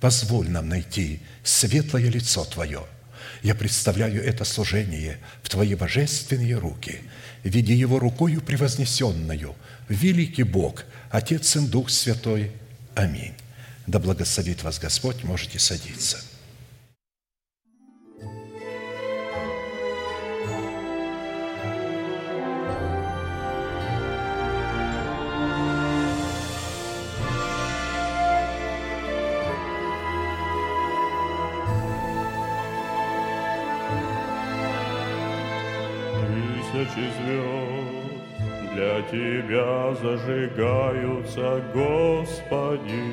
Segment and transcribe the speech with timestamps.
[0.00, 2.86] Позволь нам найти светлое лицо Твое.
[3.42, 7.00] Я представляю это служение в Твои божественные руки.
[7.44, 9.54] Веди его рукою превознесенную.
[9.88, 12.52] Великий Бог, Отец и Дух Святой.
[12.94, 13.34] Аминь.
[13.86, 16.18] Да благословит вас Господь, можете садиться.
[36.80, 38.08] Тысячи звезд
[38.74, 43.08] для Тебя зажигаются, Господи.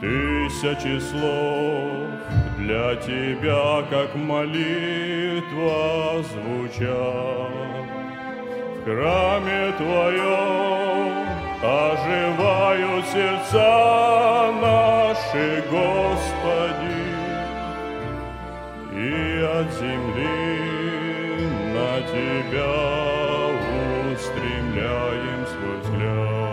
[0.00, 2.08] Тысячи слов
[2.58, 7.52] для Тебя, как молитва звучат.
[8.76, 11.12] В храме Твоем
[11.62, 17.02] оживают сердца наши, Господи,
[18.92, 20.71] и от земли
[22.12, 22.68] Тебя
[24.12, 26.52] устремляем свой взгляд.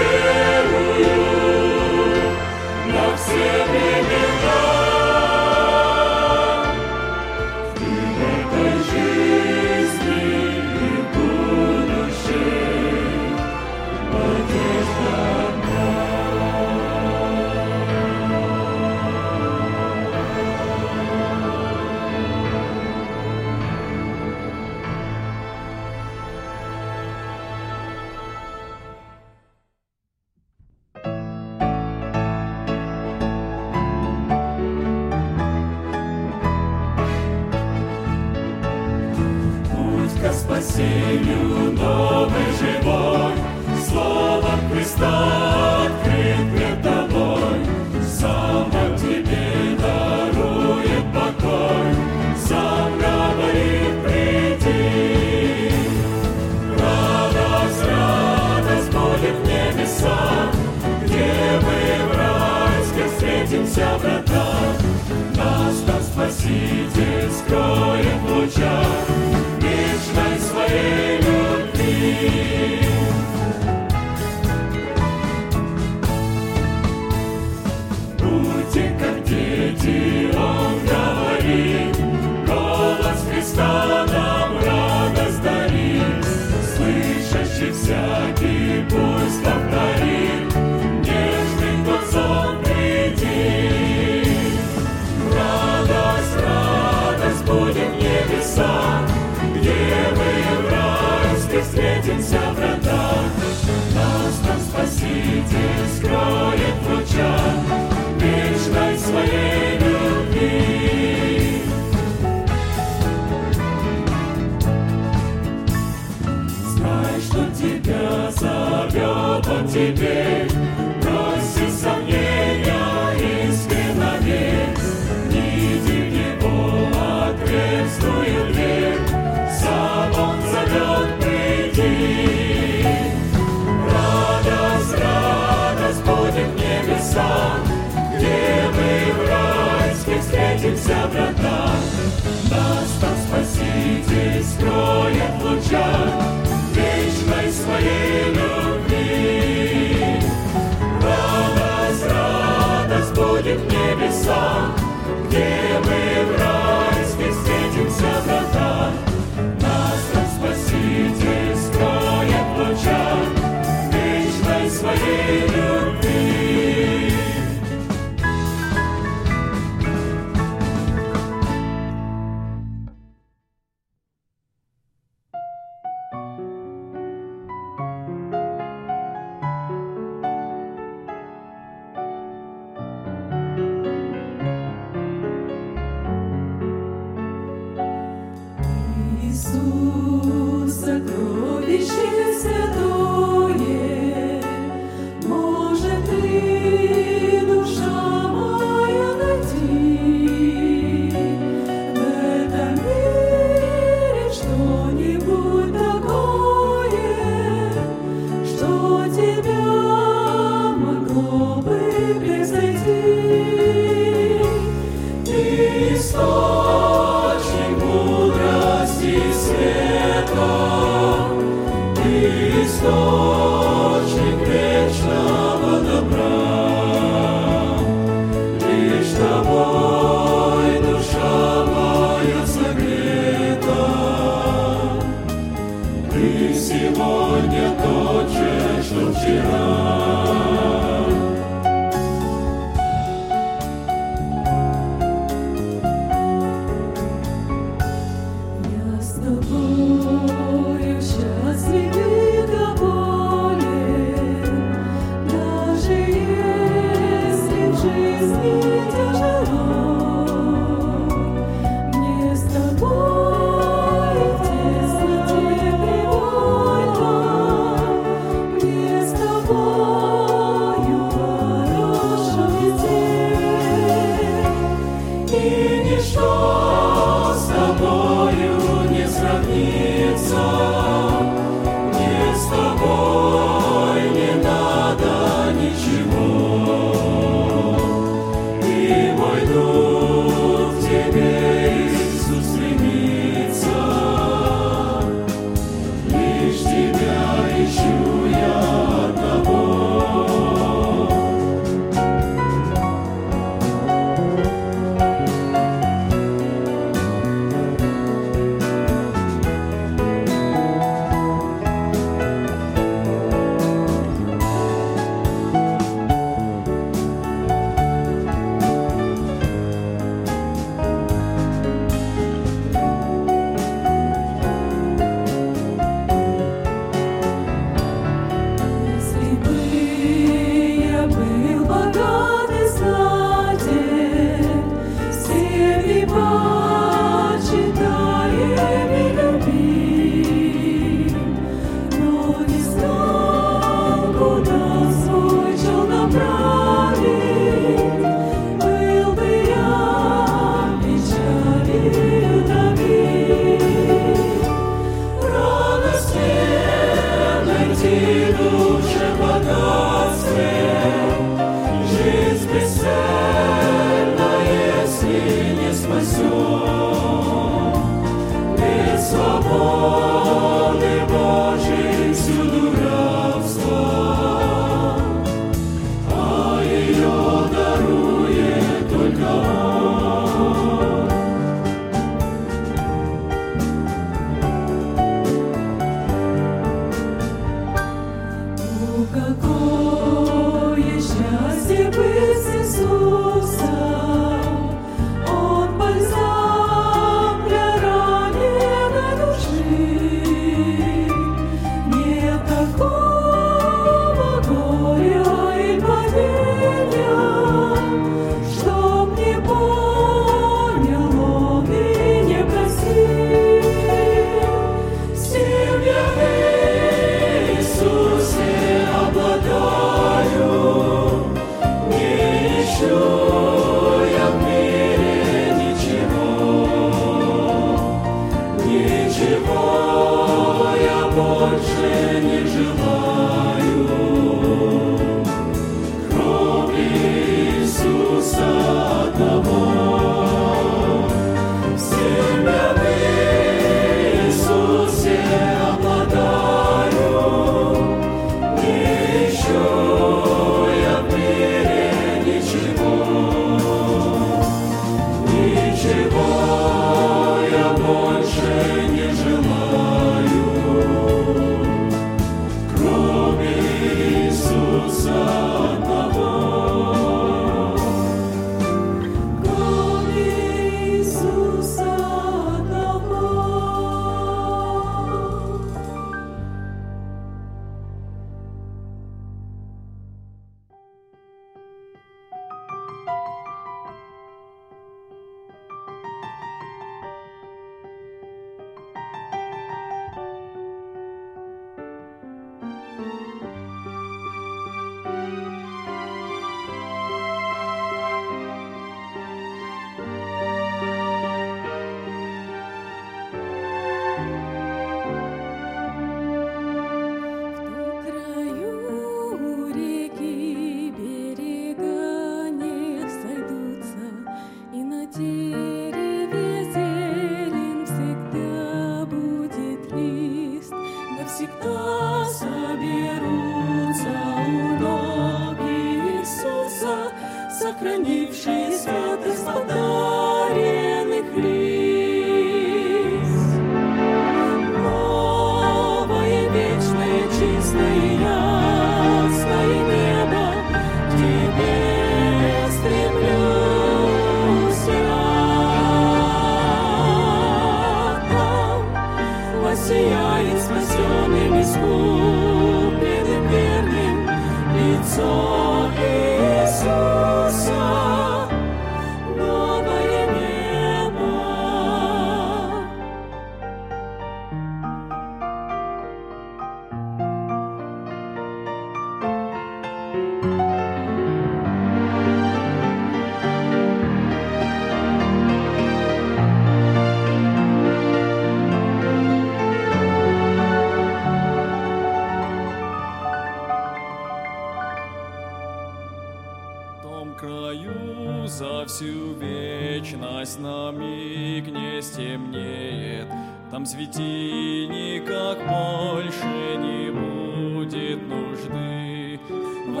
[593.82, 599.40] Там светильника больше не будет нужды.
[599.88, 600.00] Во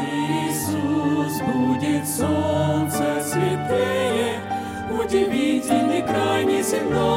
[0.00, 4.40] Иисус будет солнце светлее,
[4.98, 7.13] Удивительный край неземной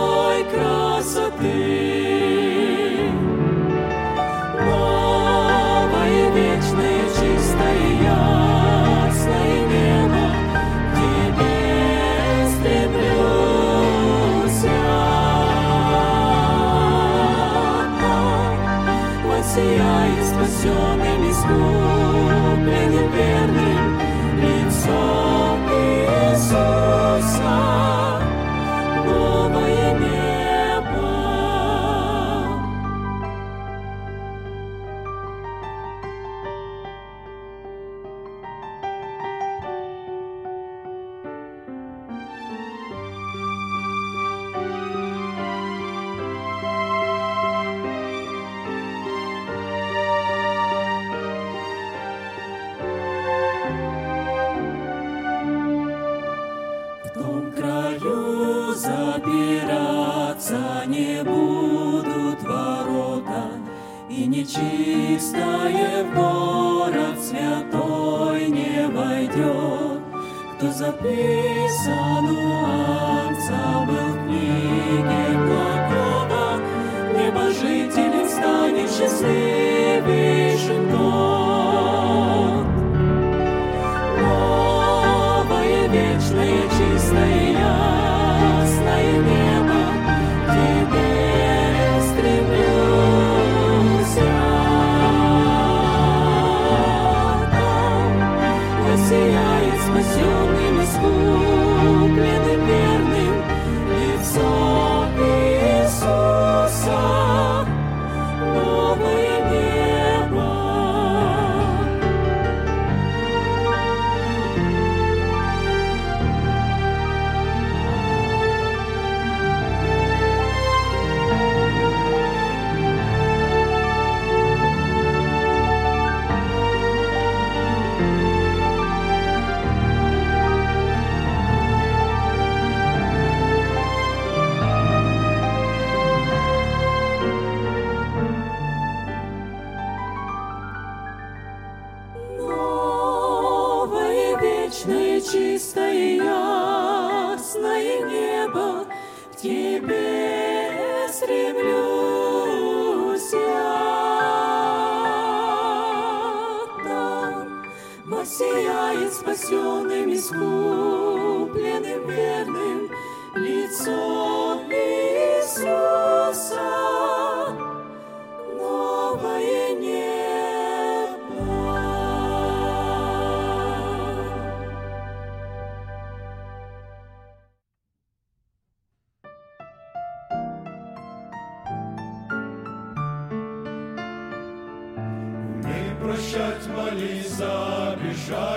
[158.28, 161.07] сияет спасенными скуп.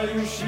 [0.04, 0.42] już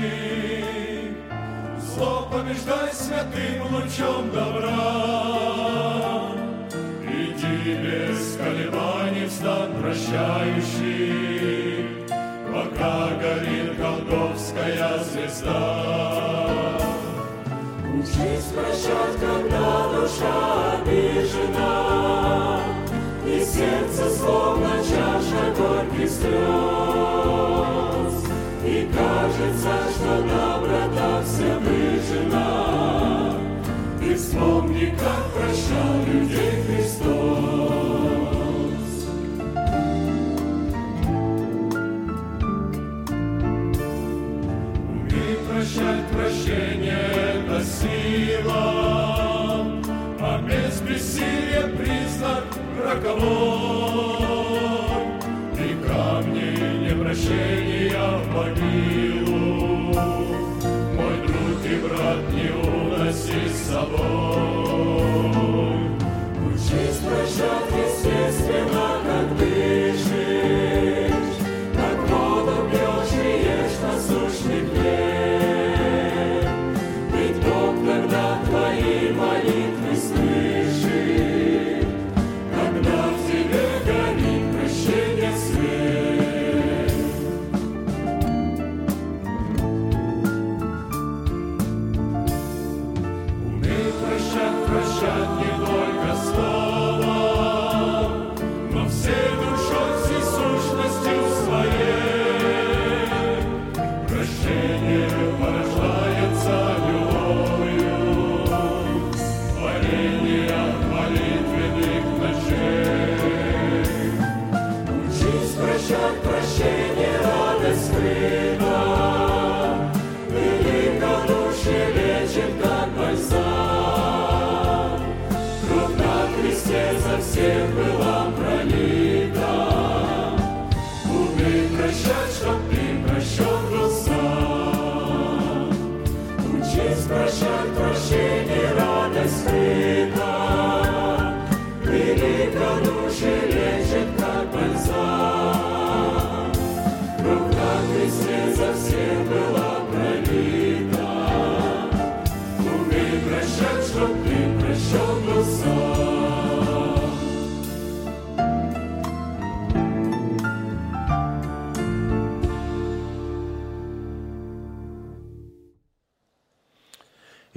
[35.72, 36.01] So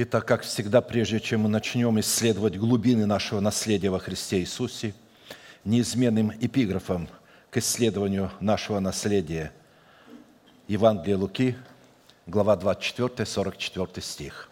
[0.07, 4.93] Итак, как всегда, прежде чем мы начнем исследовать глубины нашего наследия во Христе Иисусе,
[5.63, 7.09] неизменным эпиграфом
[7.49, 9.51] к исследованию нашего наследия
[10.67, 11.55] Евангелие Луки,
[12.27, 14.47] глава 24, 44 стих.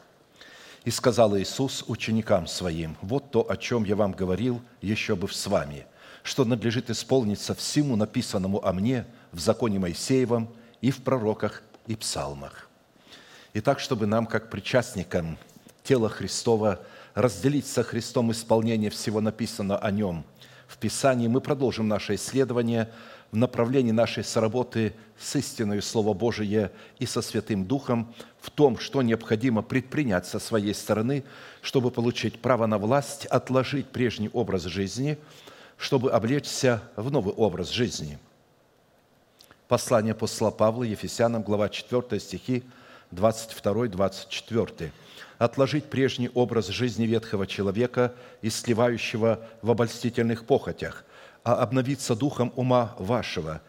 [0.85, 5.45] «И сказал Иисус ученикам Своим, вот то, о чем я вам говорил, еще бы с
[5.45, 5.85] вами,
[6.23, 12.62] что надлежит исполниться всему написанному о мне в законе Моисеевом и в пророках и псалмах».
[13.55, 15.37] Итак, чтобы нам, как причастникам
[15.83, 16.79] тела Христова,
[17.13, 20.25] разделить со Христом исполнение всего написанного о Нем
[20.67, 22.91] в Писании, мы продолжим наше исследование
[23.31, 28.11] в направлении нашей соработы с истиной Слова Божие и со Святым Духом
[28.41, 31.23] в том, что необходимо предпринять со своей стороны,
[31.61, 35.19] чтобы получить право на власть, отложить прежний образ жизни,
[35.77, 38.17] чтобы облечься в новый образ жизни.
[39.67, 42.63] Послание апостола Павла Ефесянам, глава 4 стихи
[43.13, 44.91] 22-24.
[45.37, 51.05] «Отложить прежний образ жизни ветхого человека, и сливающего в обольстительных похотях,
[51.43, 53.61] а обновиться духом ума вашего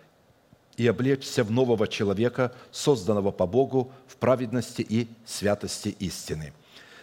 [0.76, 6.52] и облечься в нового человека, созданного по Богу в праведности и святости истины».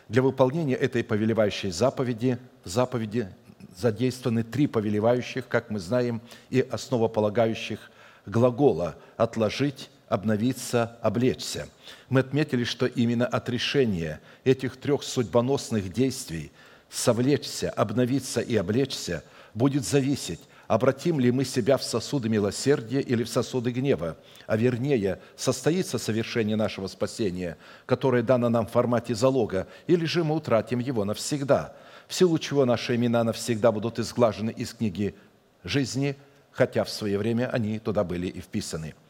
[0.10, 3.30] Для выполнения этой повелевающей заповеди, заповеди
[3.78, 7.92] задействованы три повелевающих, как мы знаем, и основополагающих
[8.26, 11.70] глагола «отложить», обновиться, облечься.
[12.10, 16.52] Мы отметили, что именно от решения этих трех судьбоносных действий
[16.90, 23.30] совлечься, обновиться и облечься будет зависеть, обратим ли мы себя в сосуды милосердия или в
[23.30, 30.04] сосуды гнева, а вернее, состоится совершение нашего спасения, которое дано нам в формате залога, или
[30.04, 31.74] же мы утратим его навсегда,
[32.10, 35.16] в силу чего наши имена навсегда будут изглажены из книги
[35.64, 36.18] жизни,
[36.52, 38.94] хотя в свое время они туда были и вписаны–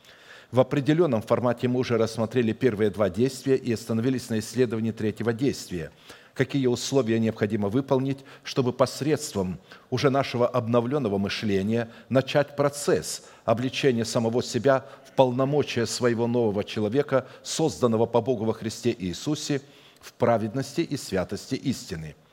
[0.51, 5.91] в определенном формате мы уже рассмотрели первые два действия и остановились на исследовании третьего действия.
[6.33, 9.59] Какие условия необходимо выполнить, чтобы посредством
[9.89, 18.05] уже нашего обновленного мышления начать процесс обличения самого себя в полномочия своего нового человека, созданного
[18.05, 19.61] по Богу во Христе Иисусе,
[19.99, 22.15] в праведности и святости истины–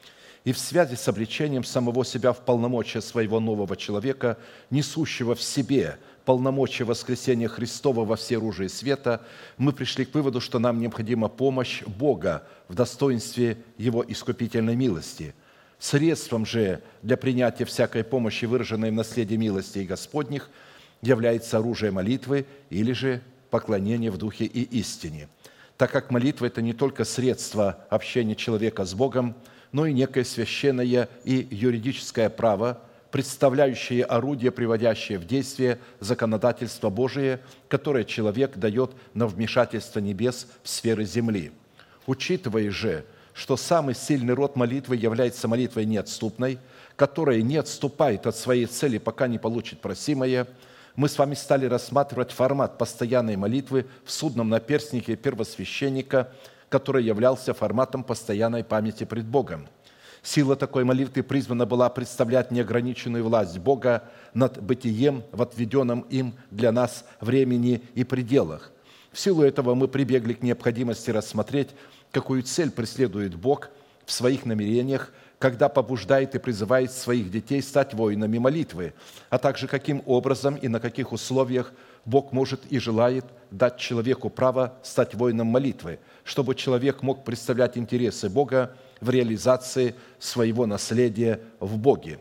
[0.44, 4.38] и в связи с обличением самого себя в полномочия своего нового человека,
[4.70, 9.22] несущего в себе полномочия воскресения Христова во все оружии света,
[9.56, 15.34] мы пришли к выводу, что нам необходима помощь Бога в достоинстве Его искупительной милости.
[15.78, 20.50] Средством же для принятия всякой помощи, выраженной в наследии милости и Господних,
[21.00, 25.30] является оружие молитвы или же поклонение в духе и истине.
[25.78, 29.34] Так как молитва– это не только средство общения человека с Богом,
[29.72, 38.04] но и некое священное и юридическое право– представляющие орудие, приводящее в действие законодательство Божие, которое
[38.04, 41.52] человек дает на вмешательство небес в сферы земли.
[42.06, 46.58] Учитывая же, что самый сильный род молитвы является молитвой неотступной,
[46.96, 50.46] которая не отступает от своей цели, пока не получит просимое,
[50.96, 56.32] мы с вами стали рассматривать формат постоянной молитвы в судном наперстнике первосвященника,
[56.68, 59.68] который являлся форматом постоянной памяти пред Богом–
[60.22, 64.04] Сила такой молитвы призвана была представлять неограниченную власть Бога
[64.34, 68.72] над бытием в отведенном им для нас времени и пределах.
[69.12, 71.70] В силу этого мы прибегли к необходимости рассмотреть,
[72.12, 73.70] какую цель преследует Бог
[74.04, 78.94] в своих намерениях, когда побуждает и призывает своих детей стать воинами молитвы,
[79.30, 81.72] а также каким образом и на каких условиях
[82.08, 88.30] Бог может и желает дать человеку право стать воином молитвы, чтобы человек мог представлять интересы
[88.30, 92.18] Бога в реализации своего наследия в Боге.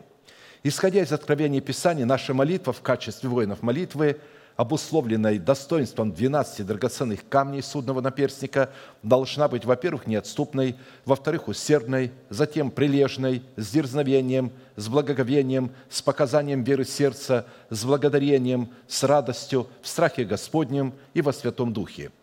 [0.62, 4.20] Исходя из откровений Писания, наша молитва в качестве воинов молитвы,
[4.58, 8.70] обусловленной достоинством 12 драгоценных камней судного наперстника,
[9.04, 16.84] должна быть, во-первых, неотступной, во-вторых, усердной, затем прилежной, с дерзновением, с благоговением, с показанием веры
[16.84, 22.10] сердца, с благодарением, с радостью, в страхе Господнем и во Святом Духе–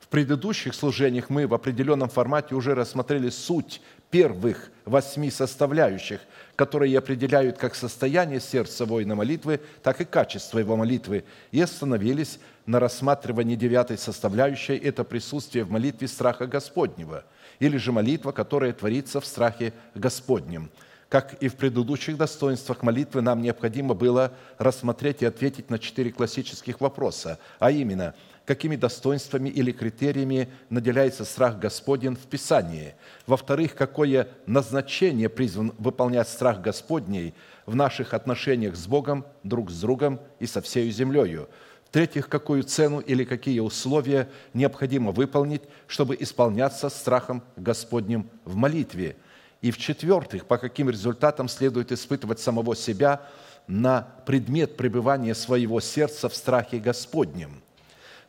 [0.00, 6.20] В предыдущих служениях мы в определенном формате уже рассмотрели суть первых восьми составляющих,
[6.58, 12.80] которые определяют как состояние сердца воина молитвы, так и качество его молитвы, и остановились на
[12.80, 17.22] рассматривании девятой составляющей– это присутствие в молитве страха Господнего,
[17.60, 20.68] или же молитва, которая творится в страхе Господнем.
[21.08, 26.80] Как и в предыдущих достоинствах молитвы, нам необходимо было рассмотреть и ответить на четыре классических
[26.80, 28.14] вопроса, а именно–
[28.48, 32.94] какими достоинствами или критериями наделяется страх Господень в Писании.
[33.26, 37.34] Во-вторых, какое назначение призван выполнять страх Господний
[37.66, 41.50] в наших отношениях с Богом, друг с другом и со всей землею.
[41.84, 49.16] В-третьих, какую цену или какие условия необходимо выполнить, чтобы исполняться страхом Господним в молитве.
[49.60, 53.20] И в-четвертых, по каким результатам следует испытывать самого себя
[53.66, 57.62] на предмет пребывания своего сердца в страхе Господнем–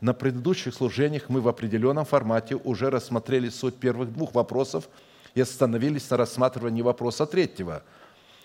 [0.01, 4.87] на предыдущих служениях мы в определенном формате уже рассмотрели суть первых двух вопросов
[5.35, 7.83] и остановились на рассматривании вопроса третьего.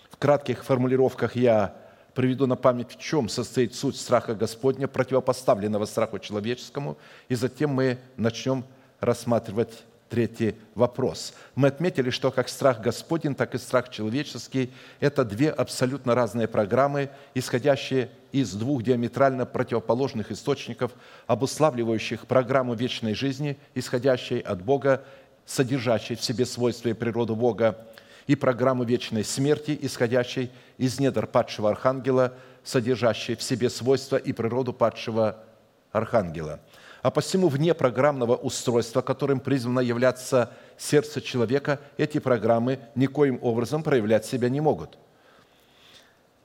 [0.09, 1.75] В кратких формулировках я
[2.13, 6.97] приведу на память, в чем состоит суть страха Господня, противопоставленного страху человеческому,
[7.29, 8.63] и затем мы начнем
[8.99, 9.83] рассматривать
[10.15, 11.33] третий вопрос.
[11.55, 17.09] Мы отметили, что как страх Господень, так и страх человеческий– это две абсолютно разные программы,
[17.33, 20.93] исходящие из двух диаметрально противоположных источников,
[21.27, 25.03] обуславливающих программу вечной жизни, исходящей от Бога,
[25.45, 27.85] содержащей в себе свойства и природу Бога,
[28.25, 34.71] и программу вечной смерти, исходящей из недр падшего архангела, содержащей в себе свойства и природу
[34.71, 35.43] падшего
[35.91, 36.61] архангела–
[37.05, 44.25] а посему вне программного устройства, которым призвано являться сердце человека, эти программы никоим образом проявлять
[44.25, 44.97] себя не могут.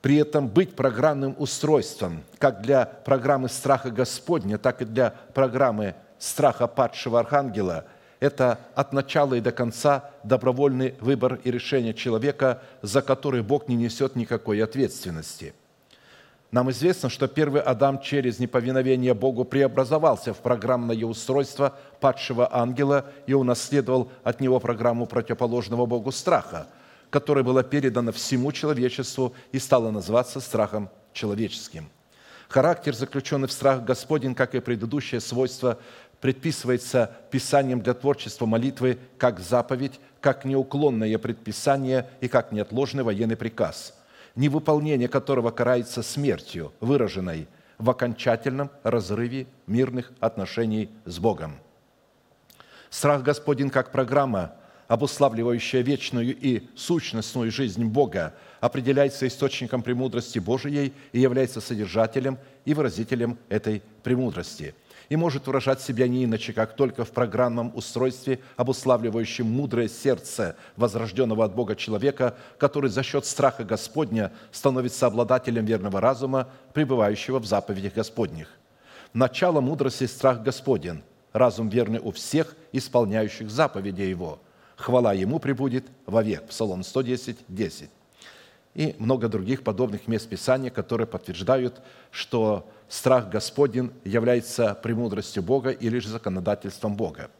[0.02, 6.66] При этом быть программным устройством как для программы страха Господня, так и для программы страха
[6.66, 7.86] падшего архангела–
[8.20, 13.76] это от начала и до конца добровольный выбор и решение человека, за который Бог не
[13.76, 15.54] несет никакой ответственности–
[16.50, 23.34] нам известно, что первый Адам через неповиновение Богу преобразовался в программное устройство падшего ангела и
[23.34, 26.66] унаследовал от него программу противоположного Богу страха,
[27.08, 31.88] которая была передана всему человечеству и стала называться страхом человеческим.
[32.48, 35.78] Характер, заключенный в страх Господень, как и предыдущее свойство,
[36.20, 43.94] предписывается Писанием для творчества молитвы как заповедь, как неуклонное предписание и как неотложный военный приказ–
[44.36, 51.56] невыполнение которого карается смертью, выраженной в окончательном разрыве мирных отношений с Богом.
[52.90, 54.52] Страх Господень как программа,
[54.88, 63.38] обуславливающая вечную и сущностную жизнь Бога, определяется источником премудрости Божией и является содержателем и выразителем
[63.48, 64.74] этой премудрости–
[65.10, 71.44] и может выражать себя не иначе, как только в программном устройстве, обуславливающем мудрое сердце возрожденного
[71.44, 77.94] от Бога человека, который за счет страха Господня становится обладателем верного разума, пребывающего в заповедях
[77.94, 78.48] Господних.
[79.12, 84.40] Начало мудрости– страх Господен, разум верный у всех, исполняющих заповеди Его.
[84.76, 86.46] Хвала Ему прибудет вовек.
[86.46, 87.90] Псалом 110, 10
[88.74, 91.80] и много других подобных мест Писания, которые подтверждают,
[92.10, 97.30] что страх Господень является премудростью Бога или же законодательством Бога.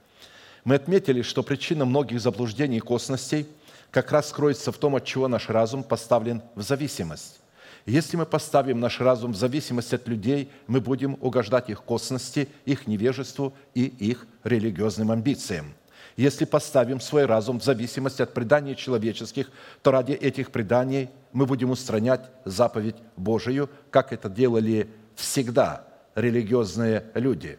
[0.65, 3.47] Мы отметили, что причина многих заблуждений и косностей
[3.91, 7.41] как раз кроется в том, от чего наш разум поставлен в зависимость.
[7.87, 12.87] Если мы поставим наш разум в зависимость от людей, мы будем угождать их косности, их
[12.87, 15.75] невежеству и их религиозным амбициям.
[16.17, 19.51] Если поставим свой разум в зависимость от преданий человеческих,
[19.83, 27.59] то ради этих преданий мы будем устранять заповедь Божию, как это делали всегда религиозные люди.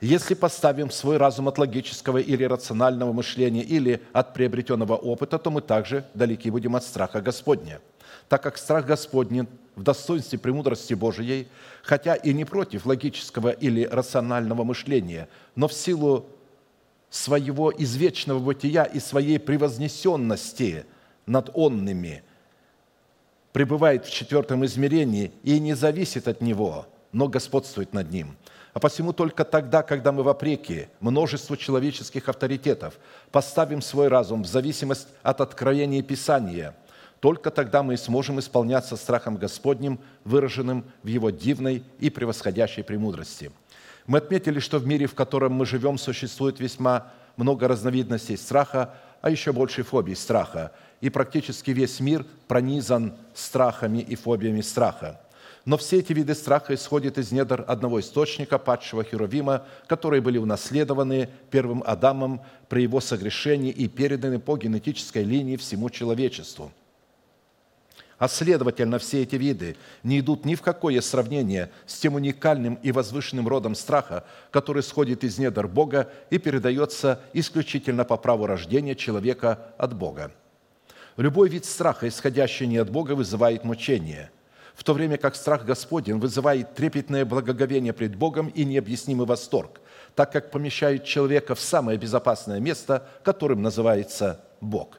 [0.00, 5.60] Если поставим свой разум от логического или рационального мышления или от приобретенного опыта, то мы
[5.60, 7.80] также далеки будем от страха Господня.
[8.28, 11.46] Так как страх Господний в достоинстве премудрости Божией,
[11.84, 16.26] хотя и не против логического или рационального мышления, но в силу
[17.08, 20.84] своего извечного бытия и своей превознесенности
[21.26, 22.24] над онными–
[23.52, 28.36] пребывает в четвертом измерении и не зависит от него, но господствует над ним.
[28.72, 32.98] А посему только тогда, когда мы вопреки множеству человеческих авторитетов
[33.30, 36.74] поставим свой разум в зависимость от откровения Писания,
[37.20, 43.52] только тогда мы сможем исполняться страхом Господним, выраженным в Его дивной и превосходящей премудрости.
[44.06, 49.30] Мы отметили, что в мире, в котором мы живем, существует весьма много разновидностей страха, а
[49.30, 55.20] еще больше фобий страха и практически весь мир пронизан страхами и фобиями страха.
[55.64, 61.28] Но все эти виды страха исходят из недр одного источника, падшего Херувима, которые были унаследованы
[61.50, 66.72] первым Адамом при его согрешении и переданы по генетической линии всему человечеству.
[68.18, 72.92] А следовательно, все эти виды не идут ни в какое сравнение с тем уникальным и
[72.92, 79.74] возвышенным родом страха, который исходит из недр Бога и передается исключительно по праву рождения человека
[79.78, 80.32] от Бога.
[81.16, 84.30] Любой вид страха, исходящий не от Бога, вызывает мучение–
[84.74, 89.80] в то время как страх Господень вызывает трепетное благоговение пред Богом и необъяснимый восторг,
[90.14, 94.98] так как помещает человека в самое безопасное место, которым называется Бог.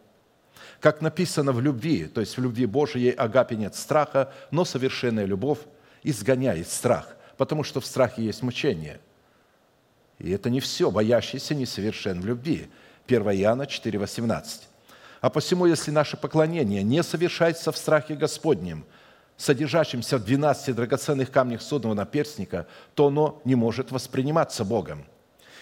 [0.80, 5.60] Как написано в любви, то есть в любви Божией Агапе нет страха, но совершенная любовь
[6.04, 9.00] изгоняет страх, потому что в страхе есть мучение.
[10.20, 12.70] И это не все, боящийся несовершен в любви.
[13.08, 14.64] 1 Иоанна 4,18.
[15.24, 18.84] А посему, если наше поклонение не совершается в страхе Господнем–
[19.38, 25.06] содержащимся в 12 драгоценных камнях судного наперстника, то оно не может восприниматься Богом.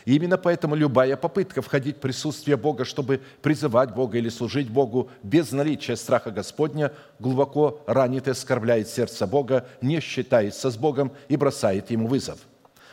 [0.06, 5.12] И именно поэтому любая попытка входить в присутствие Бога, чтобы призывать Бога или служить Богу
[5.22, 11.38] без наличия страха Господня, глубоко ранит и оскорбляет сердце Бога, не считается с Богом и
[11.38, 12.40] бросает Ему вызов–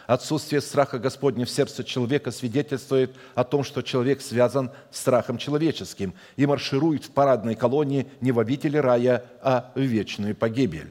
[0.08, 6.14] Отсутствие страха Господня в сердце человека свидетельствует о том, что человек связан с страхом человеческим
[6.36, 10.88] и марширует в парадной колонии не в обители рая, а в вечную погибель.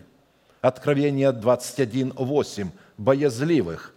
[0.61, 2.67] Откровение 21.8.
[2.99, 3.95] Боязливых.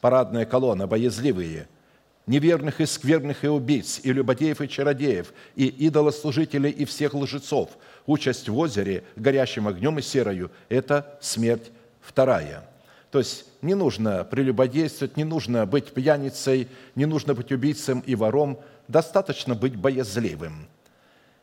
[0.00, 1.68] Парадная колонна, боязливые–
[2.26, 7.76] неверных и скверных и убийц, и любодеев и чародеев, и идолослужителей и всех лжецов.
[8.06, 12.69] Участь в озере, горящим огнем и серою– это смерть вторая.
[13.10, 18.60] То есть не нужно прелюбодействовать, не нужно быть пьяницей, не нужно быть убийцем и вором,
[18.86, 20.68] достаточно быть боязливым.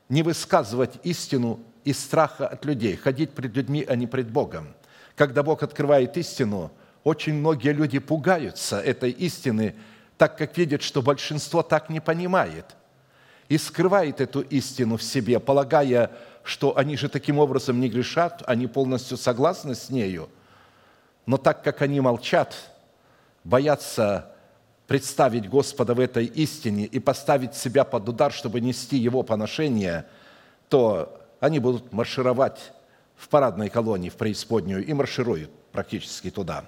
[0.07, 4.73] Не высказывать истину из страха от людей, ходить пред людьми, а не пред Богом.
[5.15, 6.71] Когда Бог открывает истину,
[7.03, 9.75] очень многие люди пугаются этой истины,
[10.17, 12.65] так как видят, что большинство так не понимает
[13.49, 16.11] и скрывает эту истину в себе, полагая,
[16.43, 20.29] что они же таким образом не грешат, они полностью согласны с нею–
[21.27, 22.55] но так как они молчат,
[23.43, 24.31] боятся
[24.87, 30.05] представить Господа в этой истине и поставить себя под удар, чтобы нести Его поношение,
[30.69, 32.71] то они будут маршировать
[33.17, 36.63] в парадной колонии в преисподнюю и маршируют практически туда.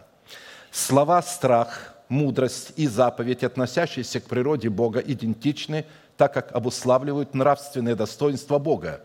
[0.71, 5.85] Слова «страх», «мудрость» и «заповедь», относящиеся к природе Бога, идентичны,
[6.17, 9.01] так как обуславливают нравственное достоинство Бога.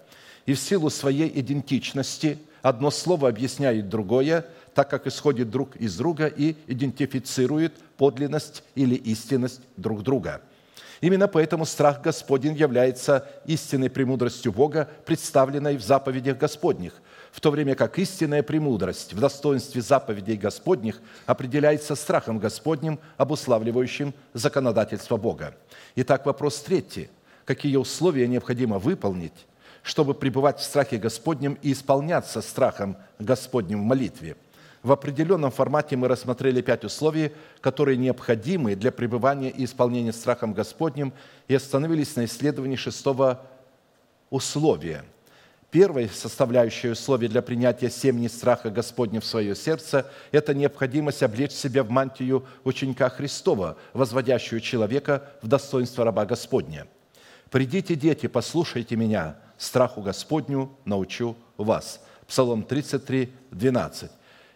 [0.47, 6.27] И в силу своей идентичности одно слово объясняет другое– так как исходит друг из друга
[6.27, 10.43] и идентифицирует подлинность или истинность друг друга.
[11.01, 16.95] Именно поэтому страх Господень является истинной премудростью Бога, представленной в заповедях Господних,
[17.31, 25.17] в то время как истинная премудрость в достоинстве заповедей Господних определяется страхом Господним, обуславливающим законодательство
[25.17, 25.55] Бога.
[25.97, 27.11] Итак, вопрос третий.
[27.45, 29.47] Какие условия необходимо выполнить,
[29.83, 34.37] чтобы пребывать в страхе Господнем и исполняться страхом Господним в молитве–
[34.85, 37.33] в определенном формате мы рассмотрели пять условий,
[37.63, 41.15] которые необходимы для пребывания и исполнения страхом Господним,
[41.49, 43.41] и остановились на исследовании шестого
[44.29, 45.05] условия.
[45.71, 51.83] Первое составляющее условие для принятия семени страха Господня в свое сердце– это необходимость облечь себя
[51.83, 56.87] в мантию ученика Христова, возводящую человека в достоинство раба Господня.
[57.51, 62.01] «Придите, дети, послушайте меня, страху Господню научу вас».
[62.27, 64.11] Псалом 33, 12.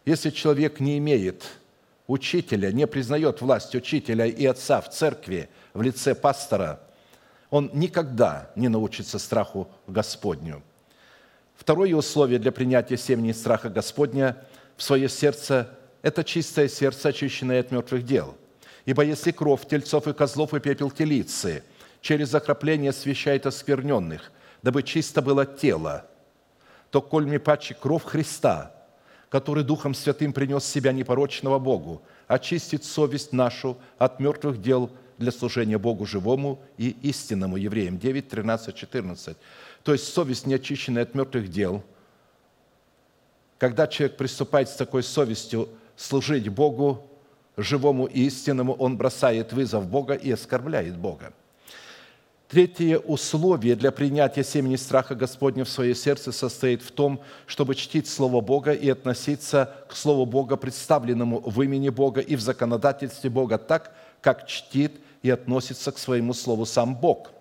[0.09, 1.45] Если человек не имеет
[2.07, 6.81] учителя, не признает власть учителя и отца в церкви в лице пастора,
[7.51, 10.63] он никогда не научится страху Господню.
[11.57, 14.39] Второе условие для принятия семени страха Господня
[14.79, 18.35] в свое сердце– это чистое сердце, очищенное от мертвых дел.
[18.87, 21.63] Ибо если кровь тельцов и козлов и пепел телицы
[22.01, 24.33] через окропление освящает оскверненных,
[24.63, 26.07] дабы чисто было тело,
[26.91, 28.73] то коль мне паче кровь Христа–
[29.29, 35.79] который Духом Святым принес себя непорочного Богу, очистит совесть нашу от мертвых дел для служения
[35.79, 37.57] Богу живому и истинному.
[37.57, 39.37] Евреям 9, 13, 14.
[39.83, 41.83] То есть совесть, не очищенная от мертвых дел.
[43.59, 47.05] Когда человек приступает с такой совестью служить Богу,
[47.57, 51.33] живому и истинному, он бросает вызов Бога и оскорбляет Бога.
[52.49, 58.09] Третье условие для принятия семени страха Господня в свое сердце состоит в том, чтобы чтить
[58.09, 63.59] Слово Бога и относиться к Слову Бога, представленному в имени Бога и в законодательстве Бога
[63.59, 67.33] так, как чтит и относится к своему Слову сам Бог.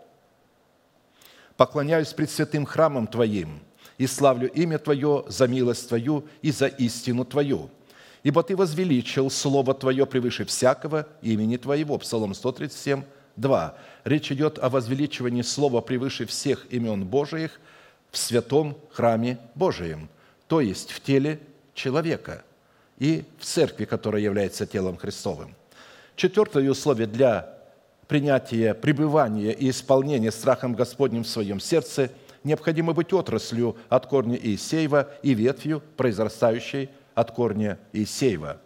[1.55, 3.61] «Поклоняюсь пред святым храмом Твоим,
[3.97, 7.69] и славлю имя Твое за милость Твою и за истину Твою.
[8.23, 11.97] Ибо Ты возвеличил Слово Твое превыше всякого имени Твоего».
[11.97, 13.03] Псалом 137,
[13.37, 13.75] 2.
[14.03, 17.59] Речь идет о возвеличивании Слова превыше всех имен Божиих
[18.11, 20.09] в святом храме Божием,
[20.47, 21.39] то есть в теле
[21.73, 22.43] человека
[22.99, 25.55] и в церкви, которая является телом Христовым.
[26.15, 27.57] Четвертое условие для
[28.07, 32.11] принятия, пребывания и исполнения страхом Господним в своем сердце–
[32.47, 38.59] необходимо быть отраслью от корня Иисеева и ветвью, произрастающей от корня Иисеева.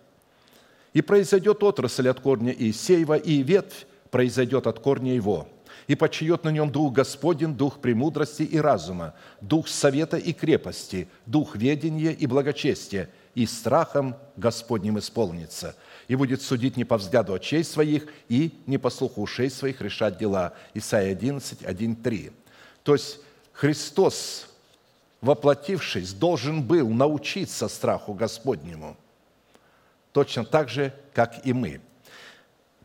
[0.94, 5.48] И произойдет отрасль от корня Иисеева, и ветвь произойдет от корня его.
[5.88, 11.56] И почиет на нем Дух Господень, Дух премудрости и разума, Дух совета и крепости, Дух
[11.56, 15.76] ведения и благочестия, и страхом Господним исполнится,
[16.08, 20.18] и будет судить не по взгляду очей своих и не по слуху ушей своих решать
[20.18, 20.54] дела».
[20.74, 22.32] Исайя 11, 1, 3.
[22.84, 23.20] То есть
[23.54, 24.50] Христос,
[25.22, 28.98] воплотившись, должен был научиться страху Господнему,
[30.12, 31.82] точно так же, как и мы.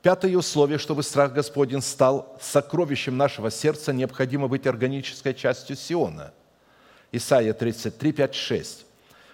[0.07, 6.33] Пятое условие, чтобы страх Господень стал сокровищем нашего сердца, необходимо быть органической частью Сиона.
[7.11, 8.87] Исайя 33, 5, 6.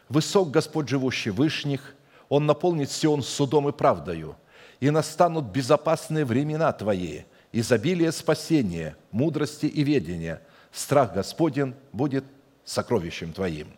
[0.08, 1.94] «Высок Господь, живущий вышних,
[2.30, 4.34] Он наполнит Сион судом и правдою,
[4.80, 10.40] и настанут безопасные времена Твои, изобилие спасения, мудрости и ведения–
[10.72, 12.24] страх Господен будет
[12.64, 13.68] сокровищем твоим».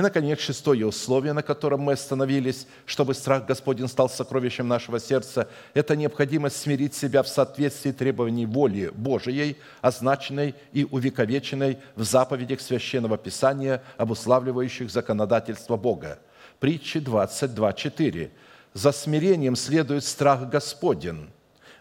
[0.00, 5.46] И, наконец, шестое условие, на котором мы остановились, чтобы страх Господень стал сокровищем нашего сердца,
[5.74, 13.18] это необходимость смирить себя в соответствии требований воли Божией, означенной и увековеченной в заповедях Священного
[13.18, 16.18] Писания, обуславливающих законодательство Бога.
[16.60, 18.30] Притчи 22.4.
[18.72, 21.28] «За смирением следует страх Господен,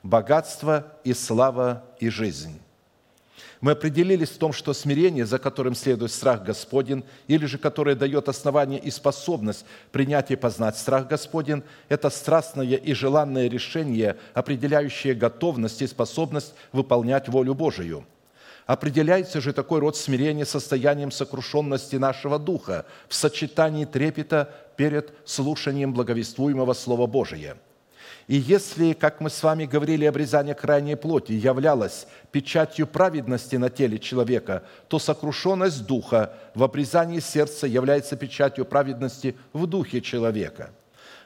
[0.03, 2.59] богатство и слава и жизнь».
[3.61, 8.29] Мы определились в том, что смирение, за которым следует страх Господен, или же которое дает
[8.29, 15.81] основание и способность принять и познать страх Господен, это страстное и желанное решение, определяющее готовность
[15.81, 18.05] и способность выполнять волю Божию.
[18.65, 26.73] Определяется же такой род смирения состоянием сокрушенности нашего духа в сочетании трепета перед слушанием благовествуемого
[26.73, 27.57] Слова Божия–
[28.29, 33.97] и если, как мы с вами говорили, обрезание крайней плоти являлось печатью праведности на теле
[33.97, 40.69] человека, то сокрушенность духа в обрезании сердца является печатью праведности в духе человека.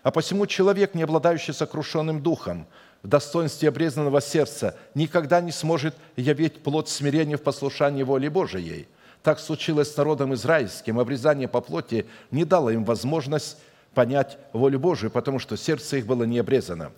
[0.02, 2.68] А посему человек, не обладающий сокрушенным духом,
[3.02, 8.88] в достоинстве обрезанного сердца, никогда не сможет явить плод смирения в послушании воли Божией.
[9.24, 10.98] Так случилось с народом израильским.
[10.98, 13.58] Обрезание по плоти не дало им возможность
[13.94, 16.92] понять волю Божию, потому что сердце их было не обрезано.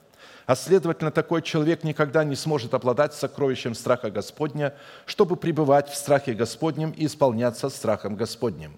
[0.45, 4.75] А следовательно, такой человек никогда не сможет обладать сокровищем страха Господня,
[5.05, 8.77] чтобы пребывать в страхе Господнем и исполняться страхом Господним.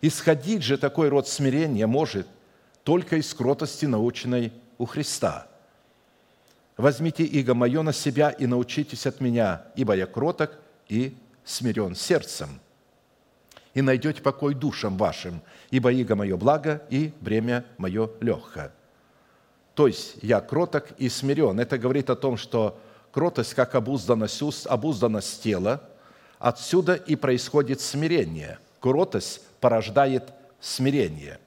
[0.00, 2.26] Исходить же такой род смирения может
[2.84, 5.48] только из кротости, наученной у Христа.
[6.76, 10.52] «Возьмите иго мое на себя и научитесь от меня, ибо я кроток
[10.88, 12.60] и смирен сердцем,
[13.74, 18.72] и найдете покой душам вашим, ибо иго мое благо и бремя мое легкое».
[19.74, 21.58] То есть я кроток и смирен.
[21.58, 22.78] Это говорит о том, что
[23.10, 25.82] кротость, как обузданность уст, обузданность тела,
[26.38, 28.58] отсюда и происходит смирение.
[28.80, 30.24] Кротость порождает
[30.60, 31.38] смирение.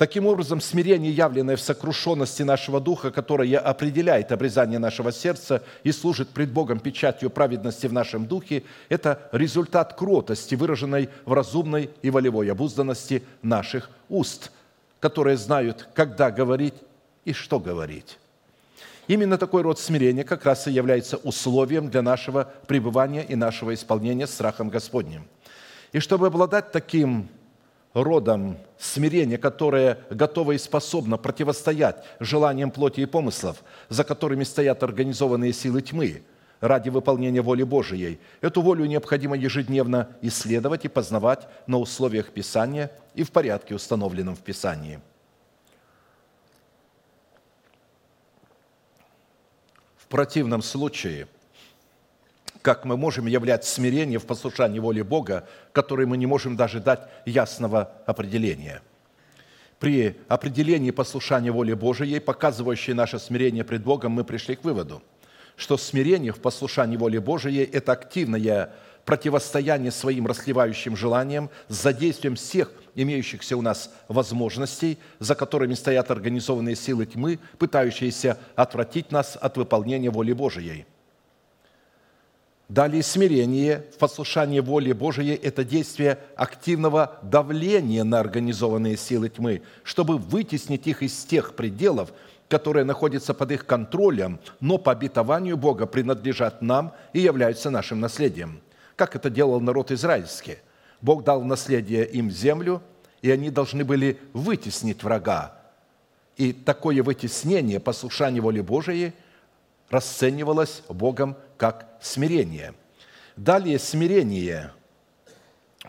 [0.00, 6.30] Таким образом, смирение, явленное в сокрушенности нашего духа, которое определяет обрезание нашего сердца и служит
[6.30, 12.50] пред Богом печатью праведности в нашем духе, это результат кротости, выраженной в разумной и волевой
[12.50, 14.52] обузданности наших уст,
[15.00, 16.76] которые знают, когда говорить
[17.26, 18.18] и что говорить.
[19.06, 24.26] Именно такой род смирения как раз и является условием для нашего пребывания и нашего исполнения
[24.26, 25.26] страхом Господним.
[25.92, 27.28] И чтобы обладать таким
[27.94, 35.52] родом смирения, которое готово и способно противостоять желаниям плоти и помыслов, за которыми стоят организованные
[35.52, 36.22] силы тьмы
[36.60, 38.20] ради выполнения воли Божией.
[38.40, 44.40] Эту волю необходимо ежедневно исследовать и познавать на условиях Писания и в порядке, установленном в
[44.40, 45.00] Писании.
[49.96, 51.28] В противном случае–
[52.62, 57.08] как мы можем являть смирение в послушании воли Бога, которой мы не можем даже дать
[57.24, 58.82] ясного определения.
[59.78, 65.02] При определении послушания воли Божией, показывающей наше смирение пред Богом, мы пришли к выводу,
[65.56, 68.74] что смирение в послушании воли Божией– это активное
[69.06, 76.76] противостояние своим расливающим желаниям с задействием всех имеющихся у нас возможностей, за которыми стоят организованные
[76.76, 80.84] силы тьмы, пытающиеся отвратить нас от выполнения воли Божией–
[82.70, 90.18] Далее смирение в послушании воли Божией– это действие активного давления на организованные силы тьмы, чтобы
[90.18, 92.12] вытеснить их из тех пределов,
[92.46, 98.60] которые находятся под их контролем, но по обетованию Бога принадлежат нам и являются нашим наследием.
[98.94, 100.58] Как это делал народ израильский?
[101.00, 102.82] Бог дал наследие им землю,
[103.20, 105.56] и они должны были вытеснить врага.
[106.36, 109.12] И такое вытеснение, послушание воли Божией–
[109.90, 112.72] расценивалось Богом как смирение.
[113.36, 114.72] Далее смирение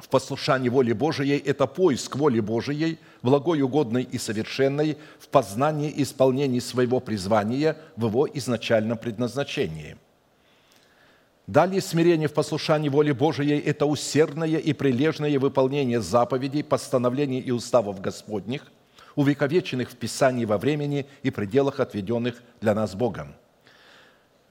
[0.01, 6.03] в послушании воли Божией– это поиск воли Божией, благой, угодной и совершенной, в познании и
[6.03, 9.95] исполнении своего призвания в его изначальном предназначении.
[11.47, 18.01] Далее смирение в послушании воли Божией– это усердное и прилежное выполнение заповедей, постановлений и уставов
[18.01, 18.69] Господних,
[19.15, 23.35] увековеченных в Писании во времени и пределах, отведенных для нас Богом–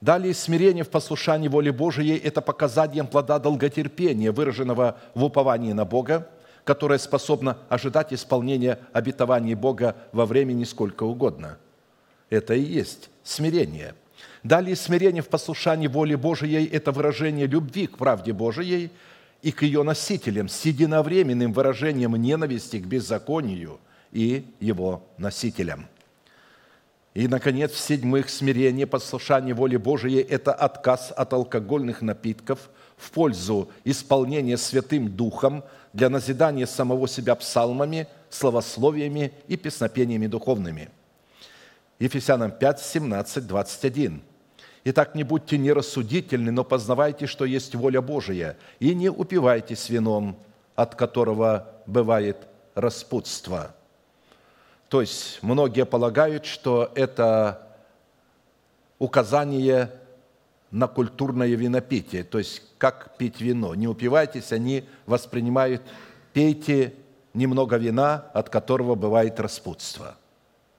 [0.01, 6.27] Далее смирение в послушании воли Божией– это показанием плода долготерпения, выраженного в уповании на Бога,
[6.63, 11.59] которое способно ожидать исполнения обетований Бога во времени сколько угодно.
[12.31, 13.93] Это и есть смирение.
[14.41, 18.89] Далее смирение в послушании воли Божией– это выражение любви к правде Божией
[19.43, 23.79] и к ее носителям с единовременным выражением ненависти к беззаконию
[24.11, 25.85] и его носителям–
[27.13, 34.57] и, наконец, в-седьмых, смирение, послушание воли Божией– это отказ от алкогольных напитков в пользу исполнения
[34.57, 40.89] Святым Духом для назидания самого себя псалмами, словословиями и песнопениями духовными.
[41.99, 44.21] Ефесянам 5, 17, 21.
[44.85, 50.39] «Итак, не будьте нерассудительны, но познавайте, что есть воля Божия, и не упивайтесь вином,
[50.75, 53.75] от которого бывает распутство»
[54.91, 57.65] То есть многие полагают, что это
[58.99, 59.89] указание
[60.69, 63.73] на культурное винопитие, то есть как пить вино.
[63.73, 65.81] Не упивайтесь, они воспринимают,
[66.33, 66.93] пейте
[67.33, 70.17] немного вина, от которого бывает распутство.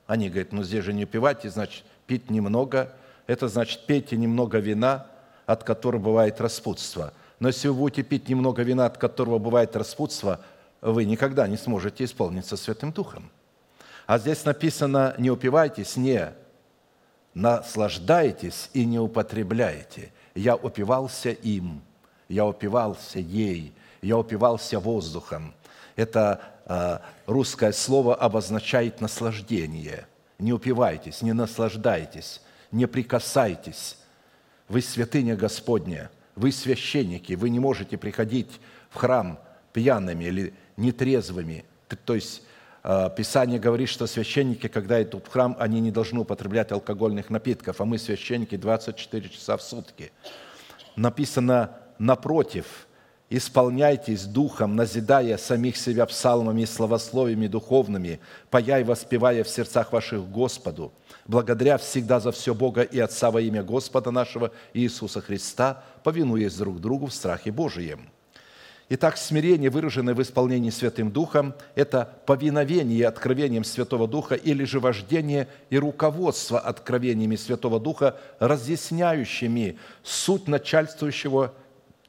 [0.06, 2.92] Они говорят, ну здесь же не упивайтесь, значит, пить немного,
[3.26, 5.06] это значит, пейте немного вина,
[5.46, 7.14] от которого бывает распутство.
[7.40, 10.40] Но если вы будете пить немного вина, от которого бывает распутство,
[10.82, 13.30] вы никогда не сможете исполниться Святым Духом.
[14.07, 16.32] А здесь написано, не упивайтесь, не
[17.34, 20.12] наслаждайтесь и не употребляйте.
[20.34, 21.82] Я упивался им,
[22.28, 25.55] я упивался ей, я упивался воздухом.
[25.96, 30.07] Это э, русское слово обозначает наслаждение.
[30.38, 32.40] Не упивайтесь, не наслаждайтесь,
[32.70, 33.98] не прикасайтесь.
[34.68, 39.38] Вы святыня Господня, вы священники, вы не можете приходить в храм
[39.72, 41.64] пьяными или нетрезвыми,
[42.05, 42.42] то есть
[42.82, 47.84] Писание говорит, что священники, когда идут в храм, они не должны употреблять алкогольных напитков, а
[47.84, 50.10] мы священники 24 часа в сутки.
[50.96, 52.88] Написано напротив,
[53.30, 58.18] исполняйтесь духом, назидая самих себя псалмами и словословиями духовными,
[58.50, 60.92] пая и воспевая в сердцах ваших Господу,
[61.28, 66.80] благодаря всегда за все Бога и Отца во имя Господа нашего Иисуса Христа, повинуясь друг
[66.80, 68.08] другу в страхе Божием–
[68.95, 75.49] Итак, смирение, выраженное в исполнении Святым Духом, это повиновение откровением Святого Духа или же вождение
[75.70, 81.55] и руководство откровениями Святого Духа, разъясняющими суть начальствующего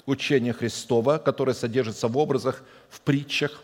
[0.05, 3.63] учения Христова, которое содержится в образах, в притчах,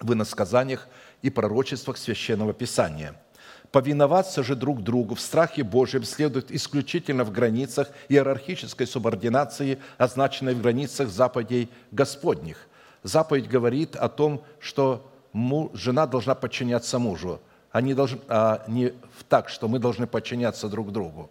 [0.00, 0.88] в иносказаниях
[1.20, 3.14] и пророчествах Священного Писания–
[3.76, 10.62] Повиноваться же друг другу в страхе Божьем следует исключительно в границах иерархической субординации, означенной в
[10.62, 12.68] границах заповедей Господних.
[13.02, 15.06] Заповедь говорит о том, что
[15.74, 17.38] жена должна подчиняться мужу,
[17.70, 18.94] а не, должен, а не
[19.28, 21.28] так, что мы должны подчиняться друг другу.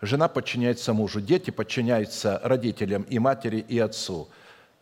[0.00, 4.28] Жена подчиняется мужу, дети подчиняются родителям и матери, и отцу.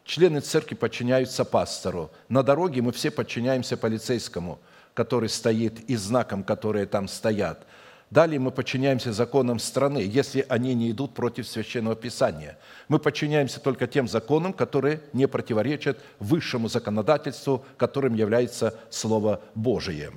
[0.04, 2.10] Члены церкви подчиняются пастору.
[2.28, 4.58] На дороге мы все подчиняемся полицейскому–
[4.98, 7.64] который стоит, и знаком, которые там стоят.
[8.10, 12.58] Далее мы подчиняемся законам страны, если они не идут против Священного Писания.
[12.88, 20.10] Мы подчиняемся только тем законам, которые не противоречат высшему законодательству, которым является Слово Божие.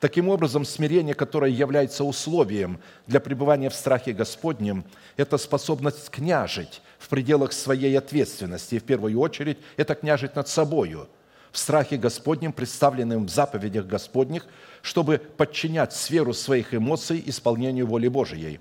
[0.00, 4.84] Таким образом, смирение, которое является условием для пребывания в страхе Господнем,
[5.16, 8.74] это способность княжить в пределах своей ответственности.
[8.74, 11.08] И в первую очередь это княжить над собою–
[11.52, 14.46] в страхе Господнем, представленным в заповедях Господних,
[14.80, 18.58] чтобы подчинять сферу своих эмоций исполнению воли Божией.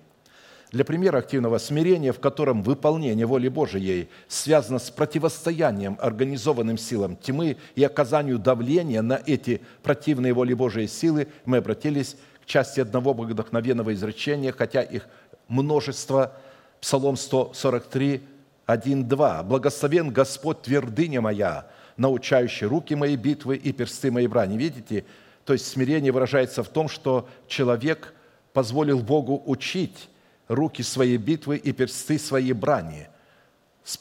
[0.71, 7.57] Для примера активного смирения, в котором выполнение воли Божией связано с противостоянием организованным силам тьмы
[7.75, 13.93] и оказанию давления на эти противные воли Божией силы, мы обратились к части одного богодохновенного
[13.93, 15.07] изречения, хотя их
[15.49, 16.37] множество,
[16.79, 18.21] Псалом 143,
[18.65, 19.43] 1, 2.
[19.43, 21.67] «Благословен Господь, твердыня моя,
[22.01, 24.57] научающий руки мои битвы и персты моей брани».
[24.57, 25.05] Видите,
[25.45, 28.13] то есть смирение выражается в том, что человек
[28.53, 30.09] позволил Богу учить
[30.47, 33.07] руки своей битвы и персты своей брани,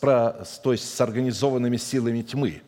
[0.00, 2.62] то есть с организованными силами тьмы.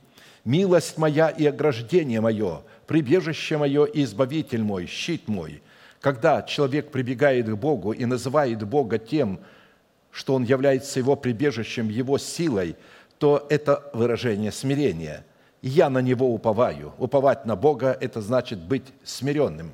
[0.45, 5.63] «Милость моя и ограждение мое, прибежище мое и избавитель мой, щит мой».
[6.01, 9.39] Когда человек прибегает к Богу и называет Бога тем,
[10.11, 12.75] что Он является его прибежищем, его силой,
[13.23, 15.25] то это выражение смирения.
[15.61, 16.93] «Я на Него уповаю».
[16.99, 19.71] Уповать на Бога– это значит быть смиренным.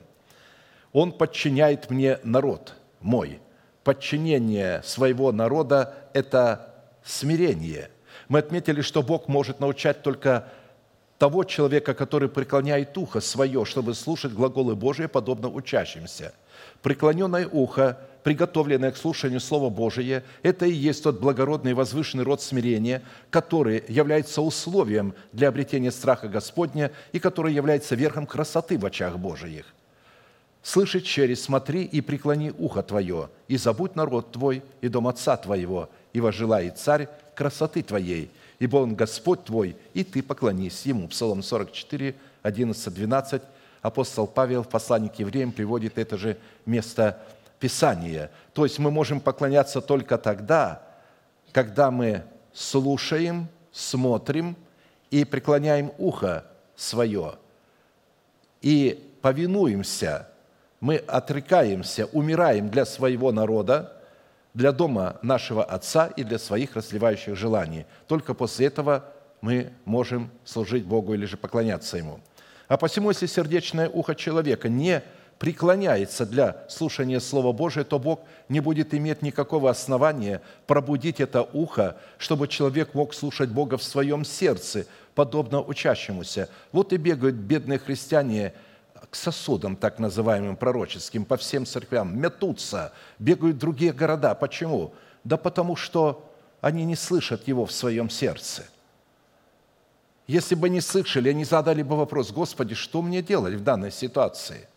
[0.93, 3.41] Он подчиняет мне народ мой.
[3.85, 7.89] Подчинение своего народа– это смирение.
[8.29, 10.51] Мы отметили, что Бог может научать только
[11.17, 16.35] того человека, который преклоняет ухо свое, чтобы слушать глаголы Божии, подобно учащимся.
[16.83, 17.99] Преклоненное ухо,
[18.29, 23.01] приготовленное к слушанию Слова Божия, это и есть тот благородный и возвышенный род смирения,
[23.31, 29.65] который является условием для обретения страха Господня и который является верхом красоты в очах Божиих.
[30.63, 35.89] «Слышит через, смотри и преклони ухо твое, и забудь народ твой и дом отца твоего,
[36.13, 41.09] и возжелает царь красоты твоей, ибо Он Господь твой, и ты поклонись Ему».
[41.09, 43.43] Псалом 44, 11, 12.
[43.81, 47.23] Апостол Павел в послании к евреям приводит это же место
[47.59, 48.31] Писания.
[48.53, 50.83] То есть мы можем поклоняться только тогда,
[51.53, 54.57] когда мы слушаем, смотрим
[55.11, 56.45] и преклоняем ухо
[56.77, 57.35] свое,
[58.61, 60.29] и повинуемся,
[60.81, 63.95] мы отрекаемся, умираем для своего народа,
[64.55, 67.87] для дома нашего Отца и для своих расливающих желаний.
[68.07, 69.05] Только после этого
[69.41, 72.21] мы можем служить Богу или же поклоняться Ему.
[72.67, 75.03] А посему, если сердечное ухо человека не
[75.39, 81.97] преклоняется для слушания Слова Божия, то Бог не будет иметь никакого основания пробудить это ухо,
[82.19, 86.49] чтобы человек мог слушать Бога в своем сердце, подобно учащемуся.
[86.73, 88.53] Вот и бегают бедные христиане–
[89.11, 94.35] к сосудам, так называемым пророческим, по всем церквям, метутся, бегают в другие города.
[94.35, 94.93] Почему?
[95.25, 96.25] Да потому что
[96.61, 98.65] они не слышат его в своем сердце.
[100.27, 104.69] Если бы не слышали, они задали бы вопрос, Господи, что мне делать в данной ситуации?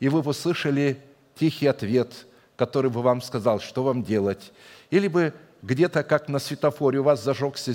[0.00, 0.98] И вы бы услышали
[1.36, 2.26] тихий ответ,
[2.56, 4.52] который бы вам сказал, что вам делать.
[4.90, 5.32] Или бы
[5.62, 7.72] где-то, как на светофоре, у вас зажегся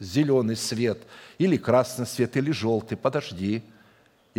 [0.00, 0.98] зеленый свет,
[1.38, 3.62] или красный свет, или желтый, подожди–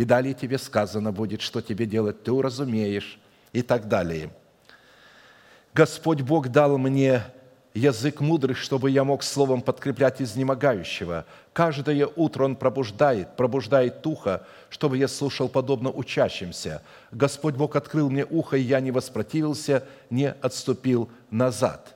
[0.00, 3.18] и далее тебе сказано будет, что тебе делать, ты уразумеешь,
[3.52, 4.30] и так далее.
[5.74, 7.22] Господь Бог дал мне
[7.74, 11.24] язык мудрый, чтобы я мог словом подкреплять изнемогающего.
[11.52, 16.82] Каждое утро Он пробуждает, пробуждает ухо, чтобы я слушал подобно учащимся.
[17.12, 21.94] Господь Бог открыл мне ухо, и я не воспротивился, не отступил назад.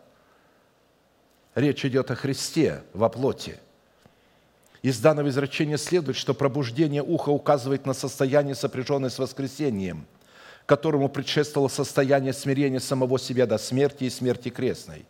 [1.55, 3.59] Речь идет о Христе во плоти.
[4.83, 10.05] Из данного изречения следует, что пробуждение уха указывает на состояние, сопряженное с воскресением,
[10.67, 15.07] которому предшествовало состояние смирения самого себя до смерти и смерти крестной.